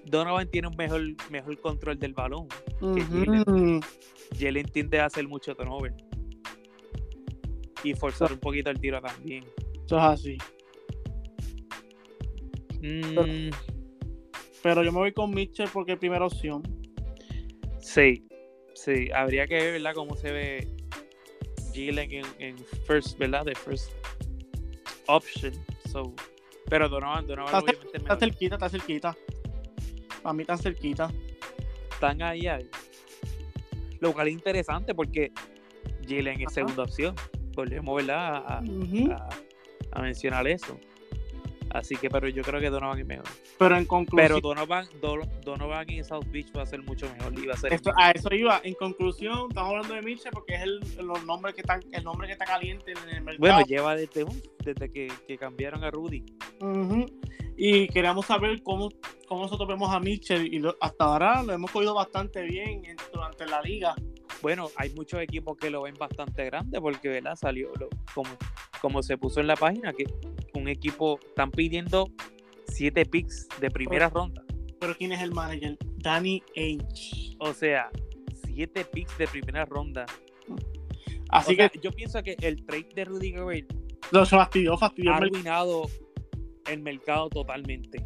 Donovan 0.05 0.49
tiene 0.49 0.69
un 0.69 0.75
mejor, 0.75 0.99
mejor 1.29 1.59
control 1.61 1.99
del 1.99 2.13
balón. 2.15 2.47
Ujú. 2.81 3.79
Jalen 4.39 4.65
tiende 4.71 4.99
a 4.99 5.05
hacer 5.05 5.27
mucho 5.27 5.53
turnover. 5.55 5.93
Y 7.83 7.93
forzar 7.93 8.33
un 8.33 8.39
poquito 8.39 8.71
el 8.71 8.79
tiro 8.79 8.99
también. 8.99 9.43
Eso 9.85 9.97
es 9.99 10.03
así. 10.03 10.37
Mm, 12.81 13.51
Pero 14.63 14.83
yo 14.83 14.91
me 14.91 14.97
voy 14.97 15.11
con 15.13 15.29
Mitchell 15.29 15.69
porque 15.71 15.91
es 15.91 15.99
primera 15.99 16.25
opción. 16.25 16.63
sí, 17.77 18.25
sí. 18.73 19.11
Habría 19.13 19.45
que 19.45 19.53
ver, 19.53 19.73
¿verdad? 19.73 19.93
Cómo 19.93 20.15
se 20.15 20.31
ve 20.31 20.80
Jalen 21.73 22.11
en, 22.11 22.25
en 22.39 22.57
first, 22.85 23.17
¿verdad? 23.17 23.45
De 23.45 23.55
first 23.55 23.91
option. 25.07 25.53
So, 25.91 26.13
pero 26.69 26.87
Donovan, 26.87 27.27
Donovan 27.27 27.47
Está, 27.47 27.59
obviamente 27.59 27.87
es 27.87 27.93
está 27.95 28.13
mejor. 28.15 28.19
cerquita, 28.19 28.55
está 28.55 28.69
cerquita. 28.69 29.17
Para 30.23 30.33
mí 30.33 30.41
está 30.43 30.57
cerquita. 30.57 31.11
están 31.91 32.21
ahí, 32.21 32.47
ahí. 32.47 32.69
Lo 33.99 34.13
cual 34.13 34.27
es 34.29 34.33
interesante 34.33 34.93
porque 34.95 35.31
Jalen 36.07 36.41
es 36.41 36.47
Ajá. 36.47 36.53
segunda 36.55 36.83
opción. 36.83 37.15
Volvemos, 37.53 37.95
¿verdad? 37.97 38.35
A, 38.47 38.59
a- 38.59 39.29
a 39.93 40.01
mencionar 40.01 40.47
eso. 40.47 40.79
Así 41.73 41.95
que, 41.95 42.09
pero 42.09 42.27
yo 42.27 42.43
creo 42.43 42.59
que 42.59 42.69
Donovan 42.69 42.99
es 42.99 43.05
mejor. 43.05 43.25
Pero 43.57 43.77
en 43.77 43.85
conclusión, 43.85 44.27
Pero 44.27 44.41
Donovan, 44.41 44.87
Do- 45.01 45.21
Donovan 45.43 45.89
en 45.89 46.03
South 46.03 46.25
Beach 46.29 46.47
va 46.55 46.63
a 46.63 46.65
ser 46.65 46.81
mucho 46.83 47.09
mejor 47.17 47.33
y 47.39 47.45
va 47.47 47.53
a 47.53 47.57
ser. 47.57 47.71
esto- 47.73 47.91
a 47.97 48.11
eso 48.11 48.33
iba. 48.33 48.59
En 48.63 48.73
conclusión, 48.73 49.47
estamos 49.49 49.69
hablando 49.71 49.93
de 49.93 50.01
Mitchell 50.01 50.31
porque 50.33 50.55
es 50.55 50.61
el, 50.63 50.79
los 51.05 51.23
nombres 51.25 51.55
que 51.55 51.61
están, 51.61 51.79
el 51.91 52.03
nombre 52.03 52.27
que 52.27 52.33
está 52.33 52.45
caliente 52.45 52.91
en 52.91 52.97
el 53.09 53.21
mercado. 53.23 53.37
bueno, 53.39 53.61
lleva 53.65 53.95
desde, 53.95 54.25
desde 54.65 54.91
que, 54.91 55.07
que 55.27 55.37
cambiaron 55.37 55.83
a 55.83 55.91
Rudy. 55.91 56.25
Ujú. 56.59 57.05
Y 57.55 57.87
queríamos 57.87 58.25
saber 58.25 58.61
cómo, 58.63 58.89
cómo 59.27 59.43
nosotros 59.43 59.67
vemos 59.67 59.93
a 59.93 59.99
Mitchell 59.99 60.53
y 60.53 60.59
lo- 60.59 60.75
hasta 60.81 61.05
ahora 61.05 61.41
lo 61.43 61.53
hemos 61.53 61.71
cogido 61.71 61.93
bastante 61.93 62.41
bien 62.43 62.83
en- 62.85 62.97
durante 63.13 63.45
la 63.45 63.61
liga. 63.61 63.95
Bueno, 64.41 64.69
hay 64.75 64.89
muchos 64.95 65.21
equipos 65.21 65.55
que 65.57 65.69
lo 65.69 65.83
ven 65.83 65.93
bastante 65.99 66.43
grande 66.45 66.81
porque, 66.81 67.07
¿verdad? 67.09 67.35
Salió 67.35 67.71
lo- 67.79 67.89
como, 68.13 68.31
como 68.81 69.03
se 69.03 69.17
puso 69.17 69.39
en 69.39 69.47
la 69.47 69.55
página, 69.55 69.93
que 69.93 70.05
un 70.53 70.67
equipo 70.67 71.19
están 71.27 71.51
pidiendo 71.51 72.09
siete 72.67 73.05
picks 73.05 73.47
de 73.59 73.69
primera 73.69 74.09
ronda. 74.09 74.43
Pero 74.79 74.95
¿quién 74.97 75.11
es 75.11 75.21
el 75.21 75.31
manager? 75.31 75.77
Danny 75.97 76.41
Ainge. 76.55 77.35
O 77.39 77.53
sea, 77.53 77.89
siete 78.45 78.85
picks 78.85 79.17
de 79.17 79.27
primera 79.27 79.65
ronda. 79.65 80.05
Así 81.29 81.53
O 81.53 81.55
sea, 81.55 81.69
que 81.69 81.79
yo 81.79 81.91
pienso 81.91 82.21
que 82.23 82.35
el 82.41 82.65
trade 82.65 82.89
de 82.95 83.05
Rudy 83.05 83.31
Gobert 83.33 83.71
lo 84.11 84.25
se 84.25 84.35
fastidió, 84.35 84.77
fastidió. 84.77 85.13
ha 85.13 85.17
arruinado 85.17 85.83
el 86.67 86.81
mercado 86.81 87.29
totalmente. 87.29 88.03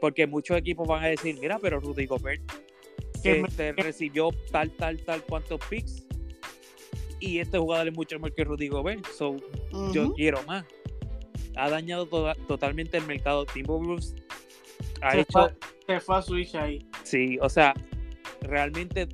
Porque 0.00 0.26
muchos 0.26 0.56
equipos 0.56 0.86
van 0.86 1.04
a 1.04 1.08
decir, 1.08 1.36
mira, 1.40 1.58
pero 1.58 1.80
Rudy 1.80 2.06
Gobert 2.06 2.42
Que 3.22 3.40
este, 3.40 3.72
recibió 3.72 4.30
tal, 4.52 4.70
tal, 4.72 5.02
tal 5.04 5.22
cuantos 5.24 5.60
picks. 5.68 6.06
Y 7.20 7.38
este 7.38 7.58
jugador 7.58 7.88
es 7.88 7.94
mucho 7.94 8.16
mejor 8.16 8.34
que 8.34 8.44
Rudy 8.44 8.68
Gobert. 8.68 9.06
So, 9.06 9.36
yo 9.92 10.12
quiero 10.14 10.42
más. 10.44 10.64
Ha 11.56 11.68
dañado 11.70 12.06
toda- 12.06 12.34
totalmente 12.46 12.96
el 12.98 13.06
mercado. 13.06 13.44
Timberwolves 13.46 14.14
ha 15.02 15.12
se, 15.12 15.20
hecho... 15.20 15.32
fue, 15.32 15.54
se 15.86 16.00
fue 16.00 16.16
a 16.16 16.22
Switch 16.22 16.54
ahí. 16.54 16.86
Sí, 17.02 17.38
o 17.40 17.48
sea, 17.48 17.74
realmente 18.42 19.08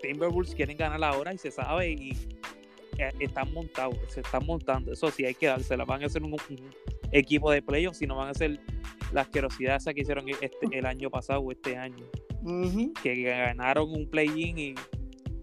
Timberwolves 0.00 0.54
quieren 0.54 0.76
ganar 0.76 1.02
ahora 1.04 1.32
y 1.34 1.38
se 1.38 1.50
sabe 1.50 1.90
y 1.90 2.10
eh, 2.98 3.10
están 3.20 3.52
montados, 3.52 3.96
se 4.08 4.20
están 4.20 4.44
montando. 4.46 4.92
Eso 4.92 5.10
sí, 5.10 5.24
hay 5.24 5.34
que 5.34 5.46
dársela. 5.46 5.84
Van 5.84 6.02
a 6.02 6.06
hacer 6.06 6.22
un, 6.22 6.32
un 6.34 6.70
equipo 7.10 7.50
de 7.50 7.62
playoffs 7.62 8.02
y 8.02 8.06
no 8.06 8.16
van 8.16 8.28
a 8.28 8.30
hacer 8.32 8.60
la 9.12 9.22
asquerosidad 9.22 9.76
esa 9.76 9.92
que 9.94 10.02
hicieron 10.02 10.26
este, 10.28 10.50
el 10.72 10.86
año 10.86 11.10
pasado 11.10 11.40
o 11.40 11.50
este 11.52 11.76
año. 11.76 12.04
Que 13.02 13.22
ganaron 13.22 13.90
un 13.90 14.08
play-in 14.10 14.58
y 14.58 14.74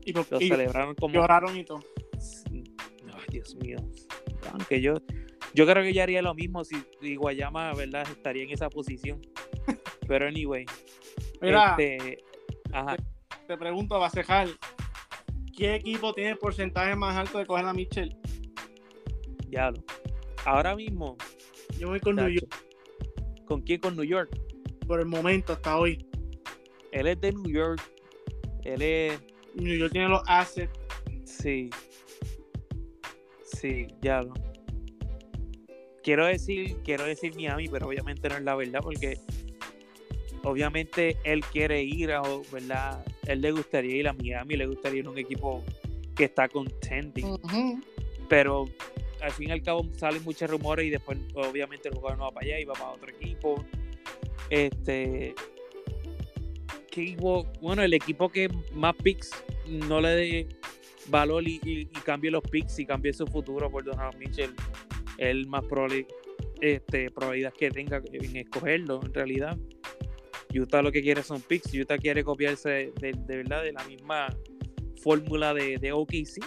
Y, 0.05 0.13
lo- 0.13 0.25
lo 0.29 0.41
y 0.41 0.47
celebraron 0.49 0.95
como. 0.95 1.13
lloraron 1.13 1.55
y 1.57 1.63
todo. 1.63 1.79
Ay, 2.51 3.25
Dios 3.31 3.55
mío. 3.55 3.77
Aunque 4.51 4.81
yo, 4.81 4.95
yo 5.53 5.65
creo 5.65 5.83
que 5.83 5.93
yo 5.93 6.03
haría 6.03 6.21
lo 6.21 6.33
mismo 6.33 6.63
si, 6.63 6.75
si 7.01 7.15
Guayama, 7.15 7.73
¿verdad? 7.73 8.07
Estaría 8.09 8.43
en 8.43 8.51
esa 8.51 8.69
posición. 8.69 9.21
Pero 10.07 10.27
anyway. 10.27 10.65
Mira, 11.41 11.75
este, 11.77 12.23
ajá. 12.71 12.97
te 13.47 13.57
pregunto, 13.57 13.99
Bacejar, 13.99 14.47
¿qué 15.55 15.75
equipo 15.75 16.13
tiene 16.13 16.31
el 16.31 16.37
porcentaje 16.37 16.95
más 16.95 17.15
alto 17.15 17.37
de 17.39 17.45
coger 17.45 17.65
a 17.65 17.73
Mitchell? 17.73 18.15
Ya 19.49 19.71
lo. 19.71 19.83
Ahora 20.45 20.75
mismo, 20.75 21.17
Yo 21.77 21.89
voy 21.89 21.99
con 21.99 22.15
New. 22.15 22.29
York 22.29 22.65
¿con 23.45 23.61
quién? 23.61 23.79
Con 23.81 23.95
New 23.95 24.05
York. 24.05 24.29
por 24.87 24.99
el 24.99 25.05
momento, 25.05 25.53
hasta 25.53 25.77
hoy. 25.77 26.05
Él 26.91 27.07
es 27.07 27.19
de 27.21 27.31
New 27.31 27.51
York. 27.51 27.81
Él 28.63 28.81
es. 28.81 29.21
New 29.55 29.77
York 29.77 29.91
tiene 29.91 30.07
los 30.09 30.21
assets. 30.27 30.71
Sí. 31.25 31.69
Sí, 33.43 33.87
ya 34.01 34.21
lo. 34.23 34.33
Quiero 36.03 36.25
decir, 36.25 36.77
quiero 36.83 37.03
decir 37.05 37.35
Miami, 37.35 37.67
pero 37.67 37.87
obviamente 37.87 38.29
no 38.29 38.35
es 38.37 38.43
la 38.43 38.55
verdad, 38.55 38.79
porque 38.81 39.17
obviamente 40.43 41.17
él 41.23 41.41
quiere 41.45 41.83
ir 41.83 42.11
a, 42.13 42.21
¿verdad? 42.51 43.05
Él 43.27 43.41
le 43.41 43.51
gustaría 43.51 43.95
ir 43.97 44.07
a 44.07 44.13
Miami, 44.13 44.55
le 44.55 44.65
gustaría 44.65 44.99
ir 45.01 45.07
a 45.07 45.09
un 45.09 45.17
equipo 45.17 45.63
que 46.15 46.25
está 46.25 46.47
contending. 46.47 47.37
Pero 48.27 48.65
al 49.21 49.31
fin 49.31 49.49
y 49.49 49.51
al 49.51 49.61
cabo 49.61 49.85
salen 49.97 50.23
muchos 50.23 50.49
rumores 50.49 50.85
y 50.85 50.89
después 50.89 51.17
obviamente 51.35 51.89
el 51.89 51.95
jugador 51.95 52.17
no 52.17 52.23
va 52.25 52.31
para 52.31 52.45
allá 52.45 52.59
y 52.59 52.65
va 52.65 52.73
para 52.73 52.91
otro 52.91 53.09
equipo. 53.09 53.63
Este 54.49 55.35
bueno, 57.61 57.81
el 57.81 57.93
equipo 57.93 58.27
que 58.29 58.49
más 58.73 58.93
picks 58.95 59.31
no 59.67 60.01
le 60.01 60.09
dé 60.09 60.49
valor 61.07 61.47
y, 61.47 61.59
y- 61.63 61.81
y 61.81 61.99
cambie 62.03 62.29
los 62.29 62.43
picks 62.43 62.77
y 62.79 62.85
cambie 62.85 63.13
su 63.13 63.25
futuro 63.25 63.71
por 63.71 63.83
Donovan 63.85 64.17
Mitchell, 64.19 64.53
el 65.19 65.47
más 65.47 65.65
probable 65.65 66.07
este, 66.61 67.11
probabilidad 67.11 67.53
que 67.53 67.69
tenga 67.71 68.01
en 68.11 68.35
escogerlo 68.37 69.01
en 69.03 69.13
realidad. 69.13 69.57
Utah 70.53 70.81
lo 70.81 70.91
que 70.91 71.01
quiere 71.01 71.21
son 71.21 71.41
picks. 71.41 71.73
Utah 71.73 71.97
quiere 71.97 72.23
copiarse 72.23 72.91
de, 72.99 73.13
de 73.13 73.37
verdad 73.37 73.63
de 73.63 73.73
la 73.73 73.83
misma 73.83 74.27
fórmula 75.01 75.53
de, 75.53 75.77
de 75.77 75.91
OKC. 75.91 76.43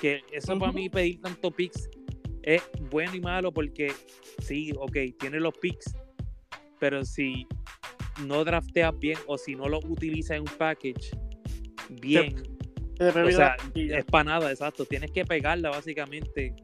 Que 0.00 0.22
eso 0.32 0.58
para 0.58 0.72
mí 0.72 0.88
pedir 0.88 1.20
tanto 1.20 1.50
picks 1.50 1.90
es 2.42 2.62
bueno 2.90 3.14
y 3.14 3.20
malo 3.20 3.52
porque 3.52 3.92
sí, 4.42 4.72
ok, 4.78 4.96
tiene 5.18 5.40
los 5.40 5.52
picks, 5.58 5.94
pero 6.78 7.04
si 7.04 7.46
no 8.26 8.44
drafteas 8.44 8.98
bien 8.98 9.18
o 9.26 9.36
si 9.36 9.54
no 9.54 9.68
los 9.68 9.84
utilizas 9.84 10.38
en 10.38 10.42
un 10.42 10.56
package 10.56 11.10
bien, 12.00 12.42
o 12.98 13.30
sea, 13.30 13.56
es 13.74 14.04
para 14.06 14.24
nada, 14.24 14.50
exacto. 14.50 14.84
Tienes 14.84 15.10
que 15.10 15.24
pegarla 15.24 15.70
básicamente. 15.70 16.54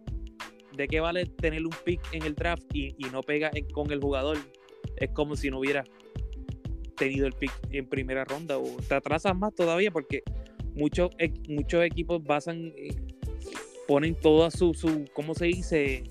¿De 0.77 0.87
qué 0.89 1.01
vale 1.01 1.27
tener 1.27 1.65
un 1.65 1.75
pick 1.85 2.01
en 2.13 2.23
el 2.25 2.35
draft 2.35 2.65
y, 2.75 2.95
y 2.99 3.05
no 3.11 3.23
pega 3.23 3.51
con 3.73 3.91
el 3.91 4.01
jugador? 4.01 4.37
Es 4.97 5.11
como 5.11 5.37
si 5.37 5.51
no 5.51 5.59
hubiera 5.59 5.85
tenido 6.97 7.27
el 7.27 7.33
pick 7.33 7.53
en 7.71 7.87
primera 7.87 8.25
ronda 8.25 8.59
o 8.59 8.65
te 8.89 8.95
atrasas 8.95 9.37
más 9.37 9.55
todavía 9.55 9.91
porque 9.91 10.23
muchos 10.75 11.11
e- 11.19 11.33
muchos 11.49 11.85
equipos 11.85 12.23
basan 12.25 12.73
eh, 12.77 12.89
ponen 13.87 14.15
toda 14.15 14.51
su, 14.51 14.73
su 14.75 15.05
¿cómo 15.13 15.35
se 15.35 15.47
dice? 15.47 16.05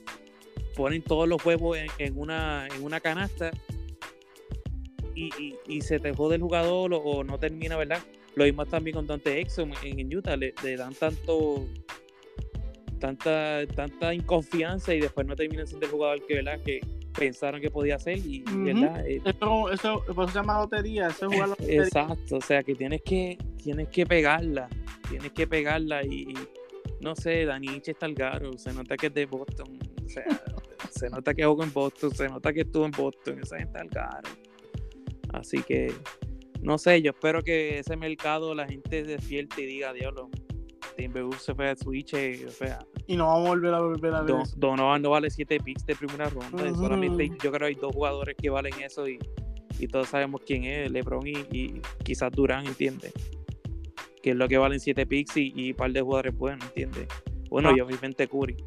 ponen 0.75 1.01
todos 1.01 1.27
los 1.27 1.43
huevos 1.45 1.77
en, 1.99 2.17
una 2.17 2.67
en 2.75 2.83
una 2.83 2.99
canasta 2.99 3.49
y, 5.15 5.29
y- 5.41 5.55
y 5.67 5.81
se 5.81 5.99
te 5.99 6.13
jode 6.13 6.35
el 6.35 6.41
jugador 6.41 6.91
o, 6.93 7.23
no 7.23 7.39
termina, 7.39 7.77
¿verdad? 7.77 7.99
Lo 8.35 8.43
mismo 8.43 8.65
también 8.65 8.95
con 8.95 9.07
Dante 9.07 9.39
Exxon 9.39 9.71
en, 9.83 10.15
Utah, 10.15 10.35
le 10.35 10.53
dan 10.75 10.93
tanto 10.93 11.65
tanta 12.99 13.65
tanta 13.67 14.13
inconfianza 14.13 14.93
y 14.93 15.01
después 15.01 15.27
no 15.27 15.35
termina 15.35 15.65
siendo 15.65 15.85
el 15.85 15.91
jugador 15.91 16.25
que, 16.25 16.35
¿verdad? 16.35 16.59
que 16.63 16.81
pensaron 17.15 17.61
que 17.61 17.71
podía 17.71 17.97
ser 17.97 18.17
y. 18.17 18.43
Eh, 18.67 19.21
Eso, 19.25 19.71
eso, 19.71 20.03
se 20.27 20.33
llama 20.33 20.59
lotería, 20.59 21.07
eso 21.07 21.27
es 21.27 21.33
jugar 21.33 21.49
lotería. 21.49 21.83
Exacto, 21.83 22.37
o 22.37 22.41
sea 22.41 22.63
que 22.63 22.75
tienes 22.75 23.01
que, 23.01 23.37
tienes 23.61 23.87
que 23.89 24.05
pegarla, 24.05 24.69
tienes 25.09 25.31
que 25.31 25.47
pegarla 25.47 26.05
y, 26.05 26.23
y, 26.23 26.33
no 27.01 27.15
sé, 27.15 27.45
Daniche 27.45 27.91
está 27.91 28.05
al 28.05 28.13
garo, 28.13 28.57
se 28.57 28.73
nota 28.73 28.97
que 28.97 29.07
es 29.07 29.13
de 29.13 29.25
Boston, 29.25 29.79
o 30.05 30.09
sea, 30.09 30.25
se 30.91 31.09
nota 31.09 31.33
que 31.33 31.45
jugó 31.45 31.63
en 31.63 31.73
Boston, 31.73 32.13
se 32.13 32.29
nota 32.29 32.53
que 32.53 32.61
estuvo 32.61 32.85
en 32.85 32.91
Boston, 32.91 33.39
esa 33.41 33.57
gente 33.57 33.79
al 33.79 33.89
garo. 33.89 34.29
Así 35.33 35.61
que, 35.63 35.93
no 36.61 36.77
sé, 36.77 37.01
yo 37.01 37.11
espero 37.11 37.43
que 37.43 37.79
ese 37.79 37.97
mercado 37.97 38.55
la 38.55 38.67
gente 38.67 39.03
despierte 39.03 39.63
y 39.63 39.65
diga, 39.65 39.91
diablo, 39.91 40.29
Timberwolves 40.95 41.41
se 41.41 41.53
fue 41.55 41.69
a 41.69 41.75
Switch, 41.75 42.13
o 42.13 42.49
sea, 42.51 42.85
Y 43.07 43.15
no 43.15 43.27
vamos 43.27 43.45
a 43.45 43.49
volver 43.49 43.73
a 43.73 43.79
volver 43.81 44.13
a 44.15 44.21
ver 44.21 44.29
Don- 44.31 44.41
eso. 44.41 44.55
Donovan 44.57 45.01
no 45.01 45.09
vale 45.11 45.29
7 45.29 45.59
picks 45.59 45.85
de 45.85 45.95
primera 45.95 46.29
ronda. 46.29 46.73
Solamente 46.73 47.29
yo 47.29 47.51
creo 47.51 47.59
que 47.59 47.65
hay 47.65 47.75
dos 47.75 47.93
jugadores 47.93 48.35
que 48.41 48.49
valen 48.49 48.73
eso 48.81 49.07
y, 49.07 49.19
y 49.79 49.87
todos 49.87 50.07
sabemos 50.09 50.41
quién 50.45 50.63
es, 50.65 50.89
LeBron 50.91 51.25
y, 51.27 51.33
y 51.51 51.81
quizás 52.03 52.31
Durán, 52.31 52.65
¿entiendes? 52.67 53.13
Que 54.21 54.31
es 54.31 54.35
lo 54.35 54.47
que 54.47 54.57
valen 54.57 54.79
7 54.79 55.05
picks 55.05 55.37
y, 55.37 55.53
y 55.55 55.71
un 55.71 55.77
par 55.77 55.91
de 55.91 56.01
jugadores 56.01 56.35
buenos, 56.35 56.65
¿entiendes? 56.67 57.07
Bueno, 57.49 57.69
Ah. 57.69 57.73
y 57.77 57.81
obviamente 57.81 58.27
Curry. 58.27 58.57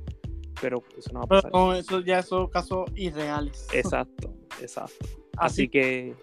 Pero 0.60 0.82
eso 0.96 1.12
no 1.12 1.20
va 1.20 1.24
a 1.24 1.28
Pero 1.28 1.42
pasar. 1.42 1.52
no, 1.52 1.74
eso 1.74 2.00
ya 2.00 2.22
son 2.22 2.48
casos 2.48 2.90
irreales. 2.96 3.68
Exacto, 3.72 4.34
exacto. 4.60 5.06
Así, 5.36 5.62
Así 5.62 5.68
que 5.68 6.14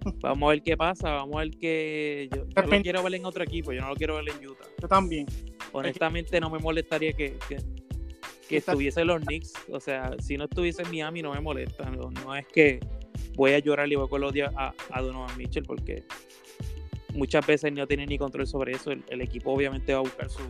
vamos 0.20 0.46
a 0.46 0.50
ver 0.50 0.62
qué 0.62 0.76
pasa, 0.76 1.10
vamos 1.10 1.36
a 1.36 1.38
ver 1.40 1.50
que 1.50 2.28
yo, 2.34 2.44
yo 2.48 2.62
lo 2.62 2.82
quiero 2.82 3.02
ver 3.02 3.14
en 3.14 3.24
otro 3.24 3.44
equipo, 3.44 3.72
yo 3.72 3.80
no 3.80 3.88
lo 3.88 3.94
quiero 3.96 4.16
ver 4.16 4.24
en 4.28 4.46
Utah. 4.48 4.64
yo 4.80 4.88
también. 4.88 5.26
Honestamente 5.72 6.40
no 6.40 6.48
me 6.50 6.58
molestaría 6.58 7.12
que, 7.12 7.36
que, 7.48 7.56
que 8.48 8.56
Está- 8.56 8.72
estuviese 8.72 9.04
los 9.04 9.20
Knicks. 9.22 9.52
O 9.70 9.80
sea, 9.80 10.16
si 10.18 10.36
no 10.36 10.44
estuviese 10.44 10.82
en 10.82 10.90
Miami 10.90 11.22
no 11.22 11.32
me 11.32 11.40
molesta. 11.40 11.90
No, 11.90 12.10
no 12.10 12.34
es 12.34 12.46
que 12.46 12.80
voy 13.34 13.52
a 13.52 13.58
llorar 13.58 13.90
y 13.92 13.94
voy 13.96 14.08
con 14.08 14.20
los 14.20 14.32
a, 14.56 14.74
a 14.90 15.02
Donovan 15.02 15.36
Mitchell 15.36 15.64
porque 15.64 16.04
muchas 17.14 17.46
veces 17.46 17.72
no 17.72 17.86
tiene 17.86 18.06
ni 18.06 18.16
control 18.18 18.46
sobre 18.46 18.72
eso. 18.72 18.90
El, 18.92 19.04
el 19.08 19.20
equipo 19.20 19.52
obviamente 19.52 19.92
va 19.92 19.98
a 19.98 20.02
buscar 20.02 20.30
su, 20.30 20.40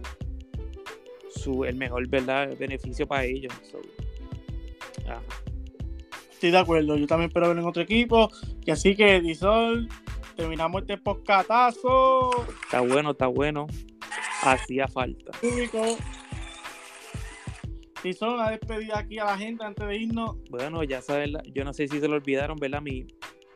su 1.34 1.64
el 1.64 1.74
mejor 1.76 2.06
¿verdad? 2.08 2.56
beneficio 2.58 3.06
para 3.06 3.24
ellos. 3.24 3.52
So, 3.70 3.80
ajá. 5.06 5.20
Estoy 6.38 6.52
de 6.52 6.58
acuerdo. 6.58 6.96
Yo 6.96 7.08
también 7.08 7.30
espero 7.30 7.48
ver 7.48 7.58
en 7.58 7.64
otro 7.64 7.82
equipo. 7.82 8.30
Y 8.64 8.70
así 8.70 8.94
que, 8.94 9.20
Disol, 9.20 9.88
terminamos 10.36 10.82
este 10.82 10.96
podcatazo. 10.96 12.30
Está 12.62 12.80
bueno, 12.80 13.10
está 13.10 13.26
bueno. 13.26 13.66
Hacía 14.42 14.86
falta. 14.86 15.32
Público. 15.40 15.96
Disol, 18.04 18.34
una 18.34 18.50
despedida 18.50 19.00
aquí 19.00 19.18
a 19.18 19.24
la 19.24 19.36
gente 19.36 19.64
antes 19.64 19.84
de 19.84 19.96
irnos. 19.96 20.36
Bueno, 20.48 20.84
ya 20.84 21.02
saben, 21.02 21.38
yo 21.52 21.64
no 21.64 21.72
sé 21.72 21.88
si 21.88 21.98
se 21.98 22.06
lo 22.06 22.14
olvidaron, 22.14 22.56
¿verdad? 22.56 22.82
Mi, 22.82 23.04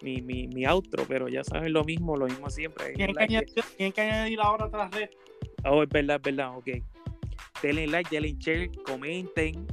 mi, 0.02 0.20
mi, 0.20 0.48
mi 0.48 0.66
outro, 0.66 1.04
pero 1.06 1.28
ya 1.28 1.44
saben 1.44 1.72
lo 1.72 1.84
mismo, 1.84 2.16
lo 2.16 2.26
mismo 2.26 2.50
siempre. 2.50 2.94
Tienen 2.94 3.14
que, 3.14 3.22
añadir, 3.22 3.92
que 3.92 4.00
añadir 4.00 4.40
ahora 4.40 4.66
otra 4.66 4.88
red. 4.88 5.08
Oh, 5.64 5.84
es 5.84 5.88
verdad, 5.88 6.16
es 6.16 6.22
verdad, 6.22 6.56
ok. 6.56 6.68
Denle 7.62 7.86
like, 7.86 8.10
denle 8.10 8.34
share, 8.40 8.72
comenten. 8.84 9.68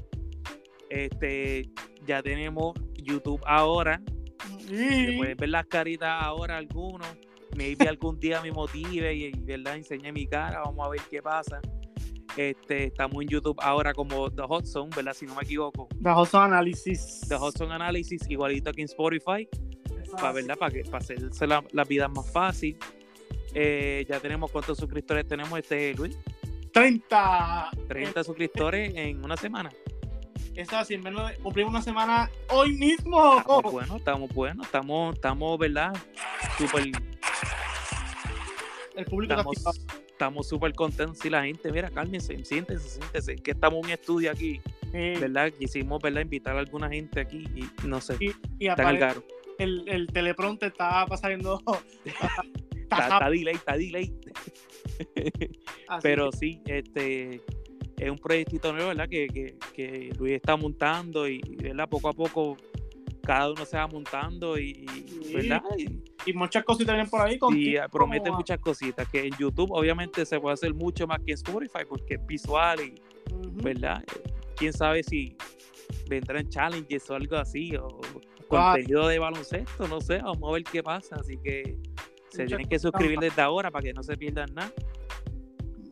Este, 0.91 1.71
ya 2.05 2.21
tenemos 2.21 2.75
YouTube 3.09 3.41
ahora. 3.45 4.01
Y 4.69 5.17
pueden 5.17 5.37
ver 5.37 5.49
las 5.49 5.65
caritas 5.67 6.09
ahora 6.21 6.57
algunos. 6.57 7.07
Maybe 7.55 7.87
algún 7.87 8.19
día 8.19 8.41
me 8.41 8.51
motive 8.51 9.13
y, 9.13 9.31
verdad 9.31 9.75
enseñe 9.75 10.11
mi 10.11 10.27
cara. 10.27 10.61
Vamos 10.61 10.85
a 10.85 10.89
ver 10.89 11.01
qué 11.09 11.21
pasa. 11.21 11.59
Este, 12.37 12.85
estamos 12.85 13.21
en 13.23 13.27
YouTube 13.27 13.57
ahora 13.61 13.93
como 13.93 14.29
The 14.29 14.43
Hot 14.43 14.65
Zone, 14.65 14.91
¿verdad? 14.95 15.13
Si 15.13 15.25
no 15.25 15.35
me 15.35 15.41
equivoco. 15.41 15.87
The 16.01 16.11
Hudson 16.11 16.43
Analysis. 16.53 17.25
The 17.27 17.35
Hot 17.37 17.57
Zone 17.57 17.73
Analysis, 17.73 18.21
igualito 18.29 18.71
que 18.71 18.81
en 18.81 18.85
Spotify. 18.85 19.47
Para, 20.11 20.31
¿verdad? 20.31 20.57
Para, 20.57 20.71
que, 20.71 20.83
para 20.83 20.99
hacerse 20.99 21.47
la, 21.47 21.63
la 21.71 21.83
vida 21.83 22.07
más 22.07 22.31
fácil. 22.31 22.77
Eh, 23.53 24.05
ya 24.07 24.19
tenemos 24.19 24.51
cuántos 24.51 24.77
suscriptores 24.77 25.27
tenemos 25.27 25.57
este 25.57 25.93
Luis. 25.95 26.17
30. 26.71 27.71
30 27.87 28.23
suscriptores 28.23 28.93
en 28.95 29.23
una 29.23 29.35
semana. 29.35 29.71
Menos 30.59 31.29
de, 31.29 31.37
cumplimos 31.37 31.71
una 31.71 31.81
semana 31.81 32.29
hoy 32.49 32.73
mismo. 32.73 33.37
Estamos 33.37 33.71
buenos, 33.71 33.97
estamos 33.97 34.29
buenos, 34.33 34.65
estamos, 34.65 35.15
estamos, 35.15 35.57
¿verdad? 35.57 35.93
Súper, 36.57 36.91
El 38.93 39.05
público 39.05 39.35
estamos, 39.35 39.87
estamos 40.09 40.49
súper 40.49 40.73
contentos. 40.73 41.19
Si 41.19 41.29
la 41.29 41.43
gente, 41.43 41.71
mira, 41.71 41.89
cálmense, 41.89 42.43
siéntense, 42.43 42.89
siéntense, 42.89 43.37
que 43.37 43.51
estamos 43.51 43.79
en 43.79 43.85
un 43.85 43.91
estudio 43.91 44.31
aquí, 44.31 44.59
¿verdad? 44.91 45.49
Quisimos, 45.57 46.01
¿verdad? 46.01 46.23
Invitar 46.23 46.57
a 46.57 46.59
alguna 46.59 46.89
gente 46.89 47.21
aquí 47.21 47.47
y 47.55 47.87
no 47.87 48.01
sé, 48.01 48.17
y, 48.19 48.35
y 48.59 48.65
el 48.65 48.71
aparece 48.71 49.21
el, 49.59 49.87
el 49.87 50.07
teleprompter 50.07 50.73
está 50.73 51.05
pasando. 51.05 51.61
Está, 52.91 53.03
está 53.03 53.29
delay, 53.29 53.53
está 53.53 53.77
delay. 53.77 54.19
así 55.87 56.01
Pero 56.01 56.31
sí, 56.31 56.59
este 56.65 57.39
es 57.99 58.09
un 58.09 58.17
proyectito 58.17 58.71
nuevo, 58.73 58.89
¿verdad? 58.89 59.09
Que, 59.09 59.27
que, 59.27 59.55
que 59.73 60.11
Luis 60.17 60.33
está 60.33 60.55
montando 60.55 61.27
y, 61.27 61.39
¿verdad? 61.61 61.87
Poco 61.89 62.09
a 62.09 62.13
poco 62.13 62.57
cada 63.23 63.51
uno 63.51 63.65
se 63.65 63.77
va 63.77 63.87
montando 63.87 64.57
y, 64.57 64.85
Sí. 65.23 65.33
¿verdad? 65.35 65.61
Y, 66.25 66.33
muchas 66.33 66.63
cositas 66.63 66.95
vienen 66.95 67.09
por 67.09 67.21
ahí. 67.21 67.35
y 67.35 67.39
contigo, 67.39 67.83
promete 67.91 68.31
muchas 68.31 68.59
cositas, 68.59 69.07
que 69.09 69.27
en 69.27 69.33
YouTube 69.37 69.69
obviamente 69.71 70.25
se 70.25 70.39
puede 70.39 70.53
hacer 70.53 70.73
mucho 70.73 71.05
más 71.07 71.19
que 71.19 71.31
en 71.31 71.35
Spotify 71.35 71.79
porque 71.87 72.15
es 72.15 72.25
visual 72.25 72.79
y. 72.81 72.95
¿verdad? 73.63 74.03
Quién 74.55 74.73
sabe 74.73 75.03
si 75.03 75.35
vendrán 76.07 76.49
challenges 76.49 77.09
o 77.09 77.15
algo 77.15 77.35
así, 77.37 77.75
o 77.75 77.99
Ah. 78.51 78.73
contenido 78.73 79.07
de 79.07 79.19
baloncesto, 79.19 79.87
no 79.87 80.01
sé, 80.01 80.17
vamos 80.19 80.49
a 80.49 80.53
ver 80.53 80.63
qué 80.63 80.81
pasa, 80.81 81.17
así 81.17 81.37
que 81.37 81.77
se 82.29 82.43
Muchas 82.43 82.47
tienen 82.47 82.67
que 82.69 82.79
suscribir 82.79 83.19
desde 83.19 83.41
ahora 83.43 83.69
para 83.69 83.83
que 83.83 83.93
no 83.93 84.01
se 84.01 84.17
pierdan 84.17 84.49
nada, 84.55 84.71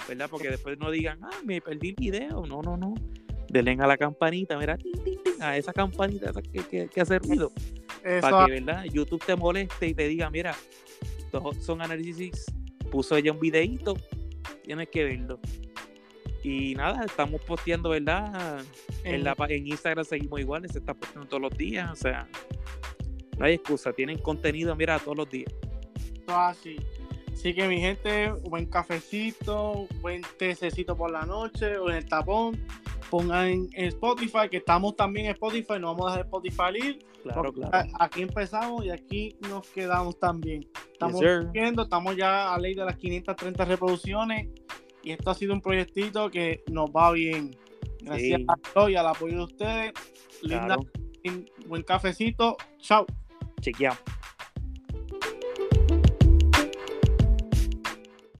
¿verdad? 0.08 0.30
Porque 0.30 0.50
después 0.50 0.78
no 0.80 0.92
digan, 0.92 1.20
ah, 1.24 1.42
me 1.44 1.62
perdí 1.62 1.90
el 1.90 1.96
video, 1.96 2.46
no, 2.46 2.62
no, 2.62 2.78
no, 2.78 2.94
denle 3.50 3.78
a 3.80 3.88
la 3.88 3.98
campanita, 3.98 4.58
mira, 4.58 4.78
a 5.40 5.58
esa 5.58 5.74
campanita 5.74 6.30
esa 6.30 6.42
que, 6.42 6.64
que, 6.66 6.88
que 6.88 7.02
hace 7.02 7.20
ruido, 7.20 7.52
Eso, 8.04 8.22
para 8.22 8.46
que, 8.46 8.52
¿verdad? 8.54 8.84
YouTube 8.86 9.24
te 9.26 9.36
moleste 9.36 9.88
y 9.88 9.94
te 9.94 10.08
diga, 10.08 10.30
mira, 10.30 10.56
son 11.62 11.82
análisis, 11.82 12.46
puso 12.92 13.16
ella 13.16 13.32
un 13.32 13.40
videíto, 13.40 13.96
tienes 14.64 14.90
que 14.90 15.04
verlo. 15.04 15.40
Y 16.44 16.76
nada, 16.76 17.04
estamos 17.04 17.42
posteando, 17.42 17.90
¿verdad? 17.90 18.64
En, 19.04 19.24
la, 19.24 19.36
en 19.50 19.68
Instagram 19.68 20.06
seguimos 20.06 20.40
iguales, 20.40 20.72
se 20.72 20.80
está 20.80 20.94
posteando 20.94 21.28
todos 21.28 21.42
los 21.42 21.58
días, 21.58 21.92
o 21.92 21.96
sea, 21.96 22.28
no 23.38 23.46
hay 23.46 23.56
excusa, 23.56 23.92
tienen 23.94 24.18
contenido, 24.20 24.76
mira, 24.76 24.98
todos 25.00 25.18
los 25.18 25.30
días. 25.30 25.54
Todo 26.26 26.38
así. 26.38 26.78
Así 27.38 27.54
que 27.54 27.68
mi 27.68 27.80
gente, 27.80 28.32
buen 28.50 28.66
cafecito, 28.66 29.88
buen 30.02 30.24
tececito 30.40 30.98
por 30.98 31.12
la 31.12 31.24
noche 31.24 31.78
o 31.78 31.88
en 31.88 31.98
el 31.98 32.06
tapón. 32.06 32.60
Pongan 33.12 33.48
en, 33.48 33.70
Spotify, 33.90 34.50
que 34.50 34.58
estamos 34.58 34.96
también 34.96 35.28
en 35.28 35.34
Spotify, 35.34 35.74
no 35.80 35.94
vamos 35.94 36.08
a 36.08 36.10
dejar 36.18 36.26
Spotify 36.26 36.88
ir. 36.88 37.06
Claro, 37.22 37.54
claro. 37.54 37.90
Aquí 38.00 38.24
empezamos 38.24 38.86
y 38.86 38.90
aquí 38.90 39.38
nos 39.48 39.68
quedamos 39.68 40.18
también. 40.18 40.68
Estamos 40.92 41.22
Yes, 41.22 41.52
viendo, 41.52 41.84
estamos 41.84 42.18
ya 42.18 42.56
a 42.56 42.58
ley 42.58 42.74
de 42.74 42.84
las 42.84 42.98
530 42.98 43.66
reproducciones 43.66 44.48
y 45.04 45.12
esto 45.12 45.30
ha 45.30 45.36
sido 45.36 45.54
un 45.54 45.62
proyectito 45.62 46.32
que 46.32 46.64
nos 46.72 46.90
va 46.90 47.12
bien. 47.12 47.56
Gracias 48.02 48.40
Sí. 48.40 48.46
a 48.48 48.74
todos 48.74 48.90
y 48.90 48.96
al 48.96 49.06
apoyo 49.06 49.38
de 49.38 49.44
ustedes. 49.44 49.94
Linda, 50.42 50.78
Claro. 50.78 51.46
buen 51.68 51.84
cafecito. 51.84 52.58
Chao. 52.80 53.06
Chequeamos. 53.62 54.00